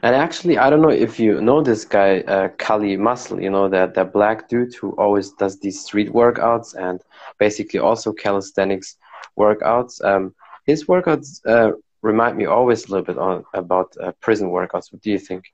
And 0.03 0.15
actually, 0.15 0.59
I 0.59 0.71
don't 0.71 0.83
know 0.83 0.91
if 0.91 1.21
you 1.21 1.41
know 1.41 1.63
this 1.63 1.85
guy, 1.85 2.21
uh, 2.21 2.49
Kali 2.59 2.97
Muscle, 2.97 3.41
you 3.41 3.51
know, 3.51 3.69
that, 3.69 3.95
that 3.95 4.13
black 4.13 4.49
dude 4.49 4.75
who 4.75 4.91
always 4.93 5.31
does 5.33 5.61
these 5.61 5.81
street 5.81 6.13
workouts 6.13 6.75
and 6.75 7.01
basically 7.39 7.79
also 7.79 8.13
calisthenics 8.13 8.97
workouts. 9.39 10.05
Um, 10.05 10.35
his 10.65 10.87
workouts 10.87 11.41
uh, 11.47 11.73
remind 12.03 12.37
me 12.37 12.47
always 12.47 12.87
a 12.87 12.91
little 12.91 13.05
bit 13.05 13.19
on 13.19 13.45
about 13.55 13.95
uh, 14.03 14.13
prison 14.21 14.49
workouts. 14.51 14.93
What 14.93 15.03
do 15.03 15.11
you 15.11 15.19
think? 15.19 15.45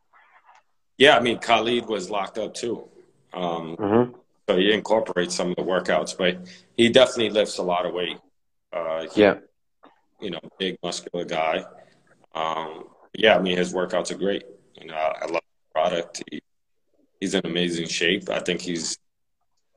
Yeah, 0.99 1.17
I 1.17 1.21
mean, 1.21 1.39
Kali 1.39 1.81
was 1.81 2.11
locked 2.11 2.39
up 2.39 2.55
too. 2.55 2.89
Um, 3.33 3.77
mm-hmm. 3.77 4.13
So 4.49 4.57
he 4.57 4.73
incorporates 4.73 5.35
some 5.35 5.51
of 5.51 5.57
the 5.57 5.63
workouts, 5.63 6.17
but 6.17 6.39
he 6.77 6.89
definitely 6.89 7.31
lifts 7.31 7.59
a 7.59 7.63
lot 7.63 7.87
of 7.87 7.95
weight. 7.95 8.19
Uh, 8.73 9.07
he, 9.13 9.23
yeah. 9.23 9.37
You 10.21 10.31
know, 10.31 10.41
big 10.59 10.77
muscular 10.83 11.25
guy. 11.25 11.65
Um, 12.35 12.85
yeah, 13.15 13.37
I 13.37 13.41
mean, 13.41 13.57
his 13.57 13.73
workouts 13.73 14.11
are 14.11 14.19
great. 14.19 14.45
You 14.81 14.89
know, 14.89 14.95
I, 14.95 15.13
I 15.23 15.27
love 15.27 15.43
the 15.43 15.73
product. 15.73 16.23
He, 16.31 16.43
he's 17.21 17.35
in 17.35 17.45
amazing 17.45 17.89
shape. 17.89 18.29
I 18.29 18.41
think 18.41 18.61
he's 18.61 18.99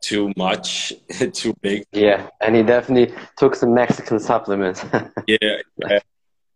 too 0.01 0.31
much, 0.37 0.93
too 1.33 1.53
big. 1.61 1.85
Yeah, 1.91 2.29
and 2.41 2.55
he 2.55 2.63
definitely 2.63 3.15
took 3.37 3.55
some 3.55 3.73
Mexican 3.73 4.19
supplements. 4.19 4.83
yeah, 5.27 5.57
yeah. 5.77 5.99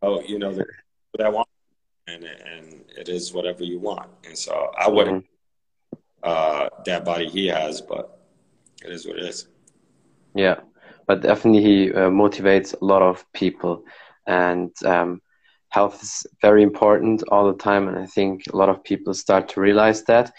Oh, 0.01 0.21
you 0.21 0.39
know, 0.39 0.51
what 0.51 1.25
I 1.25 1.29
want, 1.29 1.47
and 2.07 2.23
and 2.23 2.83
it 2.97 3.09
is 3.09 3.33
whatever 3.33 3.63
you 3.63 3.79
want. 3.79 4.09
And 4.25 4.37
so 4.37 4.71
I 4.77 4.89
wouldn't 4.89 5.25
mm-hmm. 5.25 5.99
uh, 6.23 6.69
that 6.85 7.05
body 7.05 7.27
he 7.27 7.47
has, 7.47 7.81
but 7.81 8.19
it 8.83 8.91
is 8.91 9.05
what 9.07 9.17
it 9.17 9.25
is. 9.25 9.47
Yeah, 10.33 10.61
but 11.07 11.21
definitely 11.21 11.63
he 11.63 11.93
uh, 11.93 12.09
motivates 12.09 12.79
a 12.79 12.85
lot 12.85 13.01
of 13.01 13.25
people, 13.33 13.83
and 14.27 14.71
um, 14.85 15.21
health 15.71 16.03
is 16.03 16.27
very 16.41 16.63
important 16.63 17.23
all 17.29 17.47
the 17.47 17.57
time 17.57 17.87
and 17.87 17.97
i 17.97 18.05
think 18.05 18.43
a 18.47 18.55
lot 18.55 18.69
of 18.69 18.83
people 18.83 19.13
start 19.13 19.47
to 19.49 19.61
realize 19.61 20.03
that. 20.03 20.31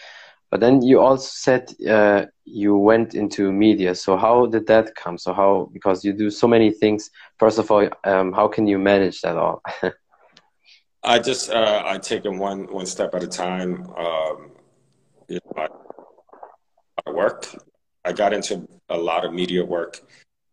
But 0.51 0.61
then 0.61 0.83
you 0.83 1.01
also 1.01 1.31
said 1.33 1.73
uh, 1.89 2.27
you 2.45 2.77
went 2.77 3.15
into 3.15 3.51
media. 3.51 3.95
So 3.95 4.19
how 4.19 4.45
did 4.45 4.67
that 4.67 4.95
come? 4.95 5.17
So 5.17 5.33
how 5.33 5.71
because 5.73 6.05
you 6.05 6.13
do 6.13 6.29
so 6.29 6.47
many 6.47 6.71
things. 6.71 7.09
First 7.39 7.59
of 7.59 7.71
all 7.71 7.89
um, 8.05 8.33
how 8.35 8.49
can 8.49 8.67
you 8.67 8.79
manage 8.79 9.23
that 9.23 9.39
all 9.39 9.63
i 11.05 11.19
just 11.19 11.51
uh, 11.51 11.83
i 11.87 11.99
take 11.99 12.25
it 12.25 12.31
one 12.31 12.71
one 12.73 12.87
step 12.87 13.15
at 13.15 13.23
a 13.23 13.27
time 13.27 13.89
um, 13.97 14.51
you 15.29 15.39
know, 15.45 15.53
I, 15.57 15.69
I 17.07 17.11
work 17.11 17.47
i 18.05 18.13
got 18.13 18.33
into 18.33 18.69
a 18.89 18.97
lot 18.97 19.25
of 19.25 19.33
media 19.33 19.65
work 19.65 20.01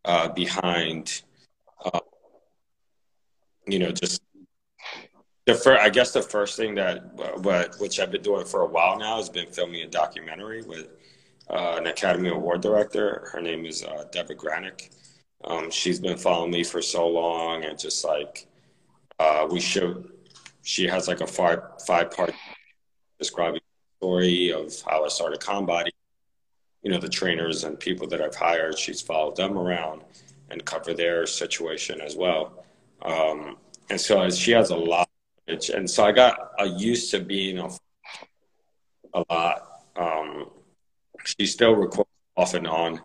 uh, 0.04 0.28
behind 0.28 1.22
uh, 1.84 2.00
you 3.66 3.78
know 3.78 3.90
just 3.90 4.22
the 5.50 5.54
first, 5.54 5.80
I 5.80 5.90
guess 5.90 6.12
the 6.12 6.22
first 6.22 6.56
thing 6.56 6.74
that, 6.76 7.12
what, 7.42 7.74
which 7.80 7.98
I've 7.98 8.10
been 8.10 8.22
doing 8.22 8.44
for 8.44 8.62
a 8.62 8.66
while 8.66 8.98
now, 8.98 9.16
has 9.16 9.28
been 9.28 9.46
filming 9.46 9.82
a 9.82 9.88
documentary 9.88 10.62
with 10.62 10.88
uh, 11.48 11.76
an 11.78 11.86
Academy 11.86 12.28
Award 12.28 12.60
director. 12.60 13.28
Her 13.32 13.40
name 13.40 13.66
is 13.66 13.82
uh, 13.82 14.04
Debra 14.12 14.36
Granik. 14.36 14.90
Um, 15.44 15.70
she's 15.70 15.98
been 15.98 16.18
following 16.18 16.50
me 16.50 16.62
for 16.62 16.82
so 16.82 17.08
long, 17.08 17.64
and 17.64 17.78
just 17.78 18.04
like 18.04 18.46
uh, 19.18 19.46
we 19.50 19.60
show, 19.60 20.04
she 20.70 20.86
has 20.86 21.08
like 21.08 21.20
a 21.20 21.26
five 21.26 21.58
five 21.84 22.12
part 22.12 22.32
describing 23.18 23.60
story 23.98 24.52
of 24.52 24.72
how 24.86 25.04
I 25.04 25.08
started 25.08 25.40
Conbody. 25.40 25.90
You 26.84 26.92
know, 26.92 26.98
the 26.98 27.08
trainers 27.08 27.64
and 27.64 27.78
people 27.78 28.06
that 28.06 28.22
I've 28.22 28.36
hired. 28.36 28.78
She's 28.78 29.02
followed 29.02 29.34
them 29.34 29.58
around 29.58 30.02
and 30.48 30.64
cover 30.64 30.94
their 30.94 31.26
situation 31.26 32.00
as 32.00 32.14
well. 32.14 32.64
Um, 33.02 33.56
and 33.90 34.00
so 34.00 34.30
she 34.30 34.52
has 34.52 34.70
a 34.70 34.76
lot 34.76 35.08
and 35.48 35.90
so 35.90 36.04
I 36.04 36.12
got 36.12 36.52
uh, 36.60 36.64
used 36.76 37.10
to 37.10 37.18
being 37.18 37.58
a, 37.58 37.68
a 39.14 39.24
lot. 39.28 39.82
Um, 39.96 40.50
she 41.24 41.46
still 41.46 41.74
records 41.74 42.08
off 42.36 42.54
and 42.54 42.68
on. 42.68 43.00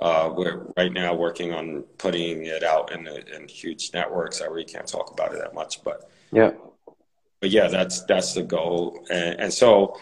Uh, 0.00 0.34
we're 0.36 0.66
right 0.76 0.92
now 0.92 1.14
working 1.14 1.54
on 1.54 1.82
putting 1.98 2.46
it 2.46 2.64
out 2.64 2.90
in, 2.90 3.06
in 3.06 3.46
huge 3.46 3.92
networks. 3.94 4.40
I 4.40 4.46
really 4.46 4.64
can't 4.64 4.88
talk 4.88 5.12
about 5.12 5.32
it 5.32 5.38
that 5.38 5.54
much, 5.54 5.84
but 5.84 6.10
yeah, 6.32 6.50
but 7.44 7.50
yeah, 7.50 7.68
that's 7.68 8.00
that's 8.04 8.32
the 8.32 8.42
goal. 8.42 9.04
And, 9.10 9.38
and 9.38 9.52
so, 9.52 9.98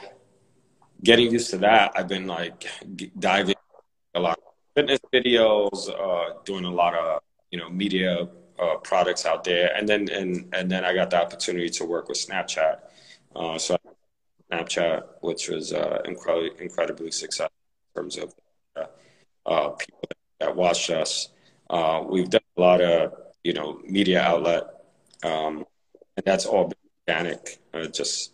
getting 1.02 1.32
used 1.32 1.50
to 1.50 1.56
that, 1.56 1.90
I've 1.96 2.06
been 2.06 2.28
like 2.28 2.68
diving 3.18 3.56
a 4.14 4.20
lot 4.20 4.38
of 4.38 4.44
fitness 4.76 5.00
videos, 5.12 5.90
uh, 5.90 6.34
doing 6.44 6.64
a 6.64 6.70
lot 6.70 6.94
of 6.94 7.20
you 7.50 7.58
know 7.58 7.68
media 7.68 8.28
uh, 8.60 8.76
products 8.84 9.26
out 9.26 9.42
there. 9.42 9.74
And 9.74 9.88
then 9.88 10.08
and 10.08 10.54
and 10.54 10.70
then 10.70 10.84
I 10.84 10.94
got 10.94 11.10
the 11.10 11.20
opportunity 11.20 11.68
to 11.70 11.84
work 11.84 12.08
with 12.08 12.16
Snapchat. 12.16 12.76
Uh, 13.34 13.58
so 13.58 13.76
Snapchat, 14.48 15.02
which 15.22 15.48
was 15.48 15.72
uh, 15.72 15.98
incredibly 16.04 16.50
incredibly 16.60 17.10
successful 17.10 17.56
in 17.96 18.02
terms 18.02 18.18
of 18.18 18.34
uh, 18.76 18.84
uh, 19.46 19.68
people 19.70 20.00
that 20.38 20.54
watched 20.54 20.90
us. 20.90 21.30
We've 22.08 22.30
done 22.30 22.48
a 22.56 22.60
lot 22.60 22.80
of 22.80 23.14
you 23.42 23.52
know 23.52 23.80
media 23.84 24.22
outlet, 24.22 24.62
um, 25.24 25.66
and 26.16 26.24
that's 26.24 26.46
all 26.46 26.68
been 26.68 26.81
organic. 27.08 27.58
just 27.92 28.32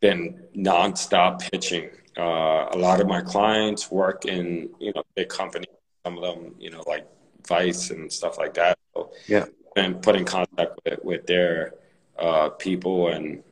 been 0.00 0.42
nonstop 0.56 1.40
pitching. 1.50 1.90
a 2.16 2.76
lot 2.76 3.00
of 3.00 3.06
my 3.06 3.20
clients 3.20 3.90
work 3.90 4.24
in 4.26 4.70
you 4.78 4.92
know 4.94 5.02
big 5.14 5.28
companies. 5.28 5.68
Some 6.04 6.18
of 6.18 6.22
them, 6.22 6.54
you 6.58 6.70
know, 6.70 6.82
like 6.86 7.06
Vice 7.48 7.90
and 7.90 8.12
stuff 8.12 8.38
like 8.38 8.54
that. 8.54 8.78
So, 8.94 9.12
yeah, 9.26 9.46
and 9.76 10.02
put 10.02 10.16
in 10.16 10.24
contact 10.24 10.78
with, 10.84 10.98
with 11.02 11.26
their 11.26 11.74
uh, 12.18 12.50
people 12.50 13.08
and 13.08 13.42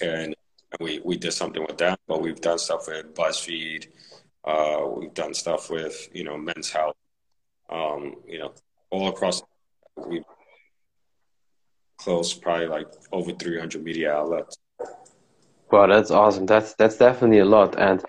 and 0.00 0.34
we 0.80 1.00
we 1.04 1.16
did 1.16 1.32
something 1.32 1.62
with 1.62 1.78
them. 1.78 1.96
But 2.06 2.22
we've 2.22 2.40
done 2.40 2.58
stuff 2.58 2.88
with 2.88 3.14
BuzzFeed. 3.14 3.88
Uh, 4.44 4.86
we've 4.96 5.14
done 5.14 5.34
stuff 5.34 5.70
with 5.70 6.08
you 6.12 6.24
know 6.24 6.36
Men's 6.36 6.70
Health. 6.70 6.96
Um, 7.70 8.16
you 8.26 8.38
know, 8.38 8.52
all 8.90 9.08
across. 9.08 9.42
We 9.96 10.22
close 12.02 12.34
probably 12.34 12.66
like 12.66 12.88
over 13.12 13.32
300 13.32 13.82
media 13.82 14.12
outlets. 14.12 14.56
Wow, 15.70 15.86
that's 15.86 16.10
awesome. 16.10 16.46
That's 16.46 16.74
that's 16.74 16.96
definitely 16.96 17.38
a 17.38 17.44
lot. 17.44 17.78
And 17.78 18.04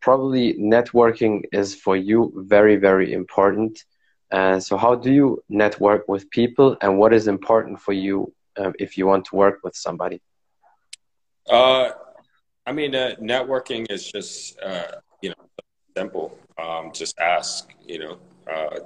probably 0.00 0.54
networking 0.54 1.42
is 1.50 1.74
for 1.74 1.96
you 1.96 2.32
very, 2.36 2.76
very 2.76 3.12
important. 3.12 3.82
Uh, 4.30 4.60
so, 4.60 4.76
how 4.76 4.94
do 4.94 5.10
you 5.12 5.42
network 5.48 6.08
with 6.08 6.28
people, 6.30 6.76
and 6.82 6.98
what 6.98 7.12
is 7.12 7.26
important 7.28 7.80
for 7.80 7.92
you 7.92 8.32
um, 8.58 8.72
if 8.78 8.98
you 8.98 9.06
want 9.06 9.24
to 9.26 9.36
work 9.36 9.60
with 9.64 9.74
somebody? 9.74 10.20
Uh, 11.48 11.90
I 12.66 12.72
mean, 12.72 12.94
uh, 12.94 13.14
networking 13.20 13.86
is 13.90 14.10
just 14.10 14.60
uh, 14.60 14.92
you 15.22 15.30
know 15.30 15.42
simple. 15.96 16.36
Um, 16.58 16.90
just 16.92 17.18
ask. 17.18 17.70
You 17.86 17.98
know, 18.00 18.18
uh, 18.52 18.78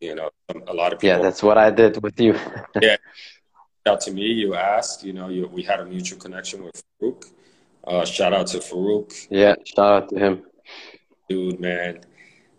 you 0.00 0.14
know, 0.14 0.30
a 0.66 0.74
lot 0.74 0.92
of 0.92 0.98
people. 0.98 1.16
Yeah, 1.16 1.22
that's 1.22 1.42
what 1.42 1.56
I 1.56 1.70
did 1.70 2.02
with 2.02 2.18
you. 2.20 2.34
yeah, 2.82 2.96
out 3.86 4.00
to 4.02 4.10
me. 4.10 4.26
You 4.26 4.54
asked. 4.54 5.04
You 5.04 5.12
know, 5.12 5.28
you, 5.28 5.46
we 5.48 5.62
had 5.62 5.80
a 5.80 5.84
mutual 5.84 6.18
connection 6.18 6.64
with 6.64 6.82
Farouk. 7.00 7.24
Uh, 7.86 8.04
shout 8.04 8.32
out 8.32 8.48
to 8.48 8.58
Farouk. 8.58 9.28
Yeah, 9.30 9.54
shout 9.64 10.02
out 10.02 10.08
to 10.10 10.18
him. 10.18 10.42
Dude, 11.28 11.60
man, 11.60 12.00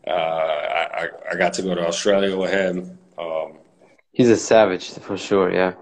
uh, 0.05 0.11
I, 0.11 1.09
I 1.31 1.35
got 1.35 1.53
to 1.53 1.61
go 1.61 1.75
to 1.75 1.87
Australia 1.87 2.37
with 2.37 2.51
him. 2.51 2.97
Um, 3.17 3.59
he's 4.11 4.29
a 4.29 4.37
savage 4.37 4.91
for 4.91 5.17
sure. 5.17 5.51
Yeah, 5.53 5.73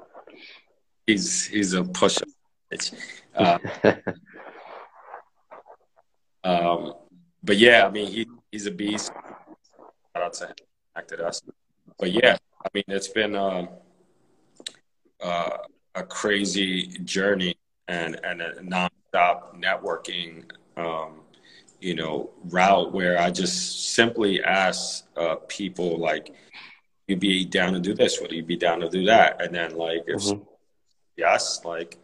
he's 1.06 1.46
he's 1.46 1.74
a 1.74 1.84
pusher. 1.84 2.26
Uh, 3.36 3.58
um, 6.44 6.94
but 7.44 7.58
yeah, 7.58 7.86
I 7.88 7.92
mean, 7.92 8.08
he 8.08 8.28
he's 8.52 8.66
a 8.66 8.72
beast. 8.72 9.12
Shout 10.16 10.24
out 10.24 10.34
to 10.34 10.48
him, 10.48 10.56
acted 10.96 11.22
us. 11.22 11.42
But 12.00 12.12
yeah, 12.12 12.38
I 12.64 12.70
mean, 12.74 12.84
it's 12.88 13.10
been 13.10 13.36
um, 13.36 13.70
crazy 16.06 16.88
journey 17.04 17.56
and 17.88 18.20
and 18.24 18.42
a 18.42 18.56
nonstop 18.56 19.60
networking, 19.60 20.44
um, 20.78 21.22
you 21.80 21.96
know, 21.96 22.32
route 22.46 22.92
where 22.94 23.20
I 23.20 23.32
just 23.32 23.94
simply 23.94 24.44
ask 24.44 25.06
uh, 25.18 25.36
people 25.48 25.98
like, 25.98 26.34
"You'd 27.08 27.20
be 27.20 27.46
down 27.46 27.74
to 27.74 27.80
do 27.80 27.94
this? 27.94 28.20
Would 28.22 28.32
you 28.32 28.44
be 28.44 28.58
down 28.58 28.80
to 28.80 28.90
do 28.90 29.06
that?" 29.06 29.42
And 29.42 29.54
then 29.54 29.76
like, 29.76 30.04
if 30.08 30.22
mm-hmm. 30.24 30.44
yes, 31.18 31.64
like 31.64 32.00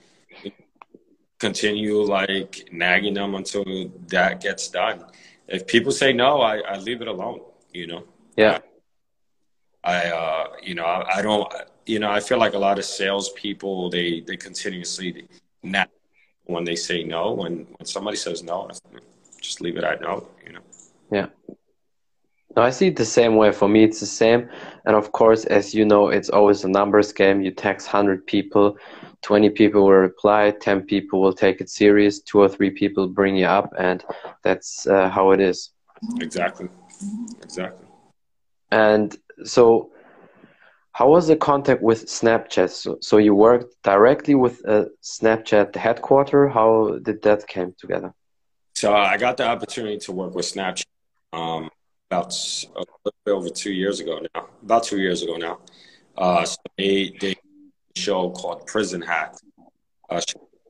continue 1.39 2.03
like 2.03 2.70
nagging 2.72 3.15
them 3.15 3.34
until 3.36 3.65
that 4.08 4.41
gets 4.41 4.67
done. 4.70 5.03
If 5.48 5.65
people 5.65 5.91
say 5.91 6.13
no, 6.13 6.39
I, 6.39 6.60
I 6.60 6.77
leave 6.77 7.01
it 7.01 7.08
alone. 7.08 7.41
You 7.74 7.88
know. 7.88 8.03
Yeah. 8.38 8.60
I, 9.84 10.10
uh, 10.12 10.48
you 10.62 10.75
know, 10.75 10.86
I, 10.86 11.17
I, 11.17 11.22
don't, 11.22 11.51
you 11.86 12.00
know, 12.00 12.12
I 12.12 12.20
feel 12.20 12.38
like 12.38 12.54
a 12.54 12.60
lot 12.60 12.80
of 12.80 12.86
salespeople 12.86 13.90
they 13.90 14.22
they 14.22 14.38
continuously 14.38 15.28
nag 15.64 15.90
when 16.46 16.64
they 16.64 16.76
say 16.76 17.04
no. 17.04 17.34
When 17.34 17.68
when 17.78 17.86
somebody 17.86 18.18
says 18.18 18.44
no, 18.44 18.70
just 19.42 19.62
leave 19.62 19.78
it 19.78 19.84
at 19.84 20.02
no. 20.02 20.28
You 20.46 20.54
know. 20.54 20.62
Yeah. 21.12 21.28
No, 22.56 22.64
I 22.64 22.70
see 22.70 22.88
it 22.88 22.98
the 22.98 23.06
same 23.06 23.38
way. 23.38 23.54
For 23.54 23.70
me, 23.70 23.86
it's 23.86 24.02
the 24.02 24.06
same. 24.06 24.50
And 24.86 24.94
of 24.94 25.14
course, 25.14 25.46
as 25.46 25.74
you 25.74 25.86
know, 25.86 26.10
it's 26.10 26.30
always 26.30 26.66
a 26.66 26.68
numbers 26.68 27.14
game. 27.14 27.42
You 27.42 27.52
text 27.52 27.88
100 27.88 28.28
people, 28.28 28.78
20 29.22 29.50
people 29.52 29.84
will 29.84 29.92
reply 29.92 30.52
10 30.52 30.84
people 30.84 31.22
will 31.22 31.34
take 31.34 31.62
it 31.62 31.70
serious 31.70 32.20
two 32.20 32.40
or 32.40 32.50
three 32.50 32.70
people 32.70 33.08
bring 33.08 33.36
you 33.36 33.46
up 33.46 33.72
and 33.78 34.04
that's 34.44 34.88
uh, 34.88 35.10
how 35.10 35.32
it 35.32 35.40
is 35.40 35.72
exactly 36.20 36.68
exactly 37.44 37.88
and 38.72 39.18
so 39.44 39.92
how 40.94 41.10
was 41.10 41.28
the 41.28 41.36
contact 41.36 41.82
with 41.82 42.06
snapchat 42.06 42.70
so, 42.70 42.98
so 43.02 43.18
you 43.18 43.34
worked 43.34 43.76
directly 43.84 44.36
with 44.36 44.60
a 44.66 44.88
snapchat 45.02 45.76
headquarter 45.76 46.48
how 46.48 46.98
did 47.02 47.22
that 47.22 47.48
came 47.48 47.74
together 47.78 48.14
so 48.76 48.94
i 48.94 49.18
got 49.18 49.38
the 49.38 49.46
opportunity 49.46 49.98
to 49.98 50.12
work 50.12 50.34
with 50.36 50.46
snapchat 50.46 50.86
um, 51.34 51.70
about 52.10 52.34
a 52.75 52.80
little 52.80 53.14
bit 53.25 53.32
over 53.32 53.50
two 53.50 53.72
years 53.72 54.00
ago 54.00 54.20
now 54.34 54.48
about 54.64 54.84
two 54.84 55.00
years 55.00 55.24
ago 55.24 55.38
now 55.38 55.60
uh, 56.18 56.46
so 56.46 56.58
they, 56.77 57.16
they 57.20 57.36
show 57.96 58.30
called 58.32 58.66
Prison 58.68 59.01
Hack. 59.01 59.36
Uh, 60.10 60.22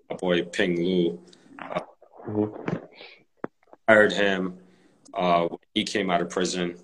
my 0.10 0.16
boy 0.16 0.44
Ping 0.44 0.78
Lu. 0.78 1.20
Uh, 1.60 1.80
mm-hmm. 2.28 2.76
Hired 3.88 4.14
him. 4.14 4.58
Uh, 5.14 5.48
he 5.74 5.84
came 5.84 6.10
out 6.10 6.22
of 6.22 6.30
prison, 6.30 6.78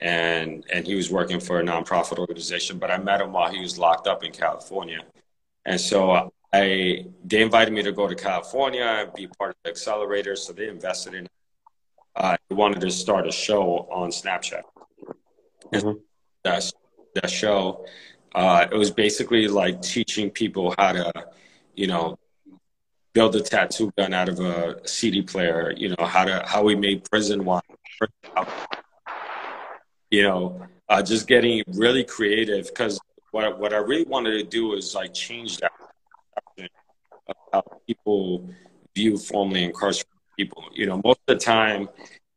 and 0.00 0.64
and 0.72 0.86
he 0.86 0.94
was 0.94 1.10
working 1.10 1.40
for 1.40 1.60
a 1.60 1.62
nonprofit 1.62 2.18
organization. 2.18 2.78
But 2.78 2.90
I 2.90 2.98
met 2.98 3.20
him 3.20 3.32
while 3.32 3.50
he 3.50 3.60
was 3.60 3.78
locked 3.78 4.06
up 4.06 4.24
in 4.24 4.32
California, 4.32 5.00
and 5.64 5.80
so 5.80 6.30
I 6.52 7.06
they 7.24 7.42
invited 7.42 7.72
me 7.72 7.82
to 7.82 7.92
go 7.92 8.08
to 8.08 8.14
California 8.14 8.84
and 8.84 9.12
be 9.14 9.26
part 9.26 9.50
of 9.50 9.56
the 9.64 9.70
accelerator. 9.70 10.36
So 10.36 10.52
they 10.52 10.68
invested 10.68 11.14
in. 11.14 11.28
Uh, 12.16 12.36
they 12.48 12.56
wanted 12.56 12.80
to 12.80 12.90
start 12.90 13.26
a 13.26 13.32
show 13.32 13.88
on 13.90 14.10
Snapchat. 14.10 14.62
Mm-hmm. 15.72 15.98
That 16.42 16.72
that 17.14 17.30
show 17.30 17.86
uh, 18.34 18.66
it 18.70 18.76
was 18.76 18.90
basically 18.90 19.48
like 19.48 19.82
teaching 19.82 20.30
people 20.30 20.74
how 20.78 20.92
to, 20.92 21.12
you 21.74 21.86
know, 21.86 22.18
build 23.12 23.34
a 23.34 23.40
tattoo 23.40 23.92
gun 23.98 24.14
out 24.14 24.28
of 24.28 24.38
a 24.40 24.86
CD 24.86 25.22
player. 25.22 25.72
You 25.76 25.90
know 25.90 26.06
how 26.06 26.24
to 26.24 26.44
how 26.46 26.62
we 26.62 26.74
made 26.74 27.08
prison 27.10 27.44
wine. 27.44 27.60
You 30.10 30.22
know, 30.22 30.66
uh, 30.88 31.02
just 31.02 31.28
getting 31.28 31.62
really 31.68 32.04
creative 32.04 32.66
because 32.66 33.00
what 33.30 33.58
what 33.58 33.72
I 33.72 33.78
really 33.78 34.04
wanted 34.04 34.32
to 34.32 34.42
do 34.42 34.74
is 34.74 34.94
like 34.94 35.14
change 35.14 35.58
that 35.58 35.72
how 37.52 37.62
people 37.86 38.48
view 38.94 39.16
formerly 39.16 39.64
incarcerated 39.64 40.06
people. 40.36 40.64
You 40.72 40.86
know, 40.86 41.00
most 41.04 41.20
of 41.28 41.38
the 41.38 41.44
time 41.44 41.88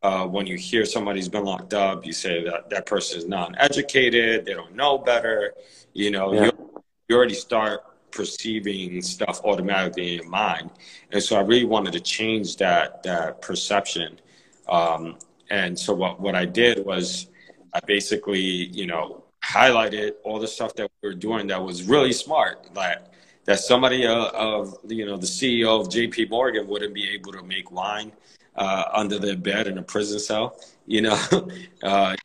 uh, 0.02 0.26
when 0.28 0.46
you 0.46 0.58
hear 0.58 0.86
somebody's 0.86 1.30
been 1.30 1.46
locked 1.46 1.74
up, 1.74 2.06
you 2.06 2.12
say 2.12 2.44
that 2.44 2.70
that 2.70 2.86
person 2.86 3.20
is 3.20 3.28
non-educated, 3.28 4.46
they 4.46 4.54
don't 4.54 4.76
know 4.76 4.98
better. 4.98 5.54
You 5.94 6.12
know, 6.12 6.34
yeah. 6.34 6.46
you, 6.46 6.84
you 7.08 7.16
already 7.16 7.36
start 7.36 7.82
perceiving 8.12 9.02
stuff 9.02 9.42
automatically 9.44 10.16
in 10.16 10.22
your 10.22 10.30
mind, 10.30 10.70
and 11.12 11.22
so 11.22 11.38
I 11.38 11.42
really 11.42 11.66
wanted 11.66 11.94
to 11.94 12.00
change 12.00 12.58
that 12.58 13.04
that 13.04 13.42
perception. 13.42 14.20
Um, 14.68 15.18
and 15.50 15.78
so 15.78 15.94
what 15.94 16.20
what 16.20 16.36
I 16.36 16.46
did 16.46 16.86
was 16.86 17.28
I 17.74 17.80
basically, 17.86 18.40
you 18.40 18.86
know, 18.86 19.24
highlighted 19.44 20.14
all 20.24 20.40
the 20.40 20.48
stuff 20.48 20.76
that 20.76 20.90
we 21.02 21.10
were 21.10 21.16
doing 21.16 21.48
that 21.48 21.62
was 21.62 21.84
really 21.84 22.14
smart, 22.14 22.74
like 22.76 23.00
that 23.46 23.60
somebody 23.60 24.06
uh, 24.06 24.30
of 24.30 24.78
you 24.88 25.06
know 25.06 25.18
the 25.18 25.28
CEO 25.28 25.80
of 25.82 25.90
J.P. 25.90 26.28
Morgan 26.30 26.68
wouldn't 26.68 26.94
be 26.94 27.10
able 27.10 27.32
to 27.34 27.44
make 27.44 27.72
wine 27.72 28.12
uh, 28.56 28.84
under 28.94 29.20
their 29.20 29.38
bed 29.38 29.68
in 29.68 29.78
a 29.78 29.84
prison 29.84 30.20
cell. 30.20 30.60
You 30.86 31.02
know, 31.02 31.20
uh, 31.84 32.16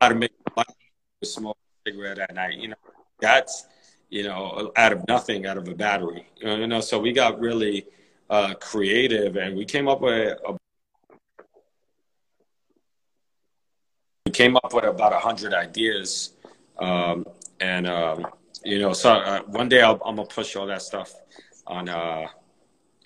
how 0.00 0.08
to 0.08 0.14
make 0.14 0.32
a 0.56 1.26
smoke 1.26 1.58
a 1.86 1.90
cigarette 1.90 2.18
at 2.18 2.34
night. 2.34 2.54
You 2.54 2.68
know, 2.68 2.76
that's 3.20 3.66
you 4.10 4.22
know 4.22 4.72
out 4.76 4.92
of 4.92 5.06
nothing, 5.08 5.46
out 5.46 5.58
of 5.58 5.68
a 5.68 5.74
battery. 5.74 6.28
You 6.36 6.66
know, 6.66 6.80
so 6.80 6.98
we 6.98 7.12
got 7.12 7.40
really 7.40 7.86
uh, 8.30 8.54
creative, 8.54 9.36
and 9.36 9.56
we 9.56 9.64
came 9.64 9.88
up 9.88 10.00
with 10.00 10.38
a, 10.46 10.56
we 14.26 14.32
came 14.32 14.56
up 14.56 14.74
with 14.74 14.84
about 14.84 15.12
a 15.12 15.20
hundred 15.20 15.54
ideas, 15.54 16.34
um, 16.78 17.24
and 17.60 17.86
um, 17.86 18.26
you 18.64 18.80
know, 18.80 18.92
so 18.92 19.12
uh, 19.12 19.42
one 19.42 19.68
day 19.68 19.80
i 19.82 19.90
am 19.90 19.98
gonna 19.98 20.24
push 20.24 20.56
all 20.56 20.66
that 20.66 20.82
stuff 20.82 21.14
on 21.66 21.88
uh, 21.88 22.26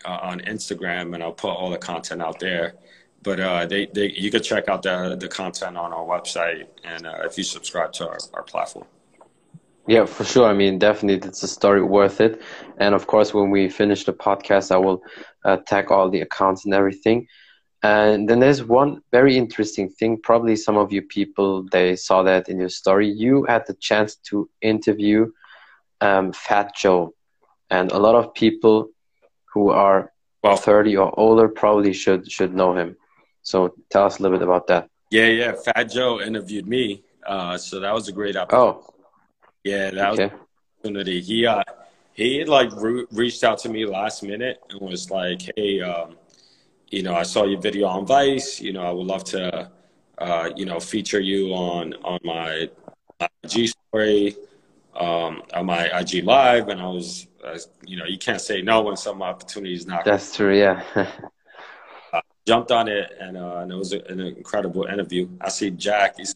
uh, 0.06 0.18
on 0.30 0.40
Instagram, 0.40 1.14
and 1.14 1.22
I'll 1.22 1.32
put 1.32 1.50
all 1.50 1.70
the 1.70 1.78
content 1.78 2.22
out 2.22 2.40
there. 2.40 2.74
But 3.22 3.38
uh, 3.38 3.66
they, 3.66 3.84
they, 3.92 4.10
you 4.12 4.30
can 4.30 4.42
check 4.42 4.68
out 4.68 4.82
the 4.82 5.14
the 5.20 5.28
content 5.28 5.76
on 5.76 5.92
our 5.92 6.04
website, 6.04 6.66
and 6.84 7.06
uh, 7.06 7.18
if 7.24 7.36
you 7.36 7.44
subscribe 7.44 7.92
to 7.94 8.08
our, 8.08 8.18
our 8.32 8.42
platform. 8.42 8.86
Yeah, 9.86 10.06
for 10.06 10.24
sure. 10.24 10.46
I 10.48 10.54
mean, 10.54 10.78
definitely, 10.78 11.28
it's 11.28 11.42
a 11.42 11.48
story 11.48 11.82
worth 11.82 12.20
it. 12.22 12.40
And 12.78 12.94
of 12.94 13.06
course, 13.06 13.34
when 13.34 13.50
we 13.50 13.68
finish 13.68 14.04
the 14.04 14.14
podcast, 14.14 14.70
I 14.70 14.78
will 14.78 15.02
uh, 15.44 15.58
tag 15.66 15.90
all 15.90 16.08
the 16.08 16.22
accounts 16.22 16.64
and 16.64 16.72
everything. 16.72 17.26
And 17.82 18.28
then 18.28 18.40
there's 18.40 18.62
one 18.62 19.02
very 19.10 19.38
interesting 19.38 19.88
thing. 19.88 20.18
Probably 20.22 20.54
some 20.54 20.76
of 20.76 20.92
you 20.92 21.02
people 21.02 21.62
they 21.72 21.96
saw 21.96 22.22
that 22.24 22.48
in 22.48 22.58
your 22.58 22.68
story. 22.68 23.08
You 23.08 23.44
had 23.44 23.66
the 23.66 23.74
chance 23.74 24.16
to 24.28 24.50
interview 24.60 25.32
um, 26.02 26.32
Fat 26.32 26.76
Joe, 26.76 27.14
and 27.70 27.90
a 27.92 27.98
lot 27.98 28.14
of 28.14 28.34
people 28.34 28.90
who 29.46 29.70
are 29.70 30.12
well, 30.42 30.56
30 30.56 30.96
or 30.96 31.18
older 31.18 31.48
probably 31.48 31.92
should 31.92 32.30
should 32.30 32.54
know 32.54 32.74
him. 32.74 32.96
So 33.42 33.74
tell 33.90 34.04
us 34.04 34.18
a 34.18 34.22
little 34.22 34.38
bit 34.38 34.44
about 34.44 34.66
that. 34.68 34.88
Yeah, 35.10 35.26
yeah. 35.26 35.52
Fat 35.52 35.84
Joe 35.84 36.20
interviewed 36.20 36.66
me, 36.66 37.02
uh, 37.26 37.56
so 37.56 37.80
that 37.80 37.92
was 37.92 38.08
a 38.08 38.12
great 38.12 38.36
opportunity. 38.36 38.78
Oh, 38.78 38.94
yeah, 39.64 39.90
that 39.90 40.12
okay. 40.12 40.24
was 40.24 40.32
opportunity. 40.78 41.20
He 41.20 41.46
uh, 41.46 41.62
he 42.14 42.44
like 42.44 42.70
re- 42.76 43.06
reached 43.10 43.42
out 43.44 43.58
to 43.60 43.68
me 43.68 43.86
last 43.86 44.22
minute 44.22 44.60
and 44.70 44.80
was 44.80 45.10
like, 45.10 45.42
"Hey, 45.56 45.80
um, 45.80 46.16
you 46.90 47.02
know, 47.02 47.14
I 47.14 47.22
saw 47.22 47.44
your 47.44 47.60
video 47.60 47.86
on 47.86 48.06
Vice. 48.06 48.60
You 48.60 48.72
know, 48.72 48.82
I 48.82 48.90
would 48.90 49.06
love 49.06 49.24
to, 49.24 49.70
uh, 50.18 50.50
you 50.56 50.64
know, 50.64 50.80
feature 50.80 51.20
you 51.20 51.52
on 51.52 51.94
on 52.04 52.18
my, 52.24 52.68
IG 53.44 53.68
story, 53.68 54.36
um, 54.94 55.42
on 55.54 55.66
my 55.66 55.86
IG 55.98 56.24
live." 56.24 56.68
And 56.68 56.80
I 56.80 56.86
was 56.86 57.26
uh, 57.44 57.58
you 57.86 57.96
know, 57.96 58.04
you 58.04 58.18
can't 58.18 58.40
say 58.40 58.62
no 58.62 58.82
when 58.82 58.96
some 58.96 59.22
opportunity 59.22 59.74
is 59.74 59.86
not. 59.86 60.04
That's 60.04 60.34
true. 60.34 60.56
Yeah. 60.58 60.82
uh, 62.12 62.20
jumped 62.46 62.70
on 62.70 62.88
it, 62.88 63.12
and, 63.20 63.36
uh, 63.36 63.58
and 63.58 63.72
it 63.72 63.76
was 63.76 63.92
a, 63.92 64.00
an 64.04 64.20
incredible 64.20 64.84
interview. 64.84 65.28
I 65.40 65.48
see 65.48 65.70
Jack. 65.70 66.16
He's 66.18 66.34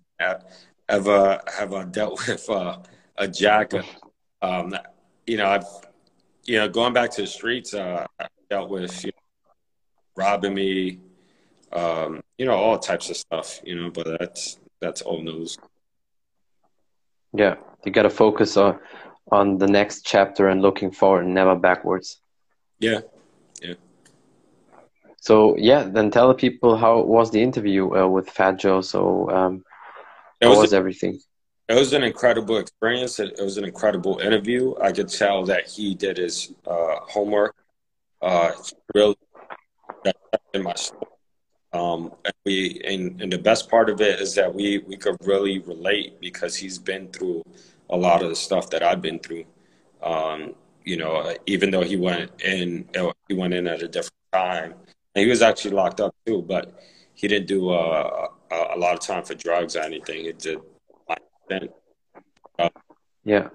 ever 0.88 1.40
have 1.56 1.72
I 1.74 1.84
dealt 1.84 2.26
with 2.28 2.48
uh, 2.48 2.78
a 3.16 3.28
Jack? 3.28 3.72
Um, 4.42 4.74
you 5.26 5.36
know, 5.36 5.46
I've 5.46 5.66
you 6.44 6.58
know 6.58 6.68
going 6.68 6.92
back 6.92 7.10
to 7.12 7.22
the 7.22 7.26
streets. 7.26 7.74
Uh, 7.74 8.06
I 8.18 8.26
dealt 8.50 8.70
with 8.70 9.04
you 9.04 9.10
know, 9.10 9.23
robbing 10.16 10.54
me, 10.54 10.98
um, 11.72 12.22
you 12.38 12.46
know, 12.46 12.54
all 12.54 12.78
types 12.78 13.10
of 13.10 13.16
stuff. 13.16 13.60
You 13.64 13.80
know, 13.80 13.90
but 13.90 14.06
that's 14.18 14.58
that's 14.80 15.02
old 15.02 15.24
news. 15.24 15.58
Yeah, 17.32 17.56
you 17.84 17.92
got 17.92 18.02
to 18.02 18.10
focus 18.10 18.56
on 18.56 18.78
on 19.32 19.58
the 19.58 19.66
next 19.66 20.04
chapter 20.04 20.48
and 20.48 20.62
looking 20.62 20.90
forward 20.90 21.24
and 21.24 21.34
never 21.34 21.56
backwards. 21.56 22.20
Yeah, 22.78 23.00
yeah. 23.62 23.74
So 25.20 25.56
yeah, 25.56 25.84
then 25.84 26.10
tell 26.10 26.28
the 26.28 26.34
people 26.34 26.76
how 26.76 27.00
was 27.00 27.30
the 27.30 27.42
interview 27.42 27.94
uh, 27.96 28.06
with 28.06 28.28
Fat 28.28 28.58
Joe. 28.58 28.82
So 28.82 29.30
um, 29.30 29.64
it 30.40 30.46
was, 30.46 30.58
was 30.58 30.72
a, 30.72 30.76
everything? 30.76 31.18
It 31.68 31.74
was 31.74 31.94
an 31.94 32.02
incredible 32.02 32.58
experience. 32.58 33.18
It, 33.18 33.38
it, 33.38 33.42
was 33.42 33.56
an 33.56 33.64
incredible 33.64 34.18
interview. 34.18 34.74
I 34.80 34.92
could 34.92 35.08
tell 35.08 35.44
that 35.46 35.66
he 35.66 35.94
did 35.94 36.18
his 36.18 36.52
uh, 36.66 36.96
homework. 37.08 37.54
Uh, 38.20 38.52
really 38.94 39.16
in 40.52 40.62
my 40.62 40.74
story. 40.74 41.06
Um, 41.72 42.12
and 42.24 42.34
we 42.44 42.80
and, 42.84 43.20
and 43.20 43.32
the 43.32 43.38
best 43.38 43.68
part 43.68 43.90
of 43.90 44.00
it 44.00 44.20
is 44.20 44.34
that 44.36 44.54
we 44.54 44.78
we 44.78 44.96
could 44.96 45.16
really 45.22 45.58
relate 45.58 46.20
because 46.20 46.54
he's 46.56 46.78
been 46.78 47.08
through 47.08 47.42
a 47.90 47.96
lot 47.96 48.22
of 48.22 48.28
the 48.28 48.36
stuff 48.36 48.70
that 48.70 48.82
I've 48.82 49.02
been 49.02 49.18
through. 49.18 49.44
Um, 50.02 50.54
you 50.84 50.96
know, 50.96 51.34
even 51.46 51.70
though 51.70 51.82
he 51.82 51.96
went 51.96 52.30
in, 52.42 52.88
he 53.28 53.34
went 53.34 53.54
in 53.54 53.66
at 53.66 53.82
a 53.82 53.88
different 53.88 54.12
time. 54.32 54.74
And 55.14 55.24
he 55.24 55.28
was 55.28 55.42
actually 55.42 55.72
locked 55.72 56.00
up 56.00 56.14
too, 56.26 56.42
but 56.42 56.80
he 57.14 57.28
didn't 57.28 57.46
do 57.46 57.70
uh, 57.70 58.28
a, 58.50 58.74
a 58.74 58.78
lot 58.78 58.94
of 58.94 59.00
time 59.00 59.24
for 59.24 59.34
drugs 59.34 59.76
or 59.76 59.80
anything. 59.80 60.24
He 60.24 60.32
did. 60.32 60.58
Uh, 62.58 62.68
yeah. 63.24 63.48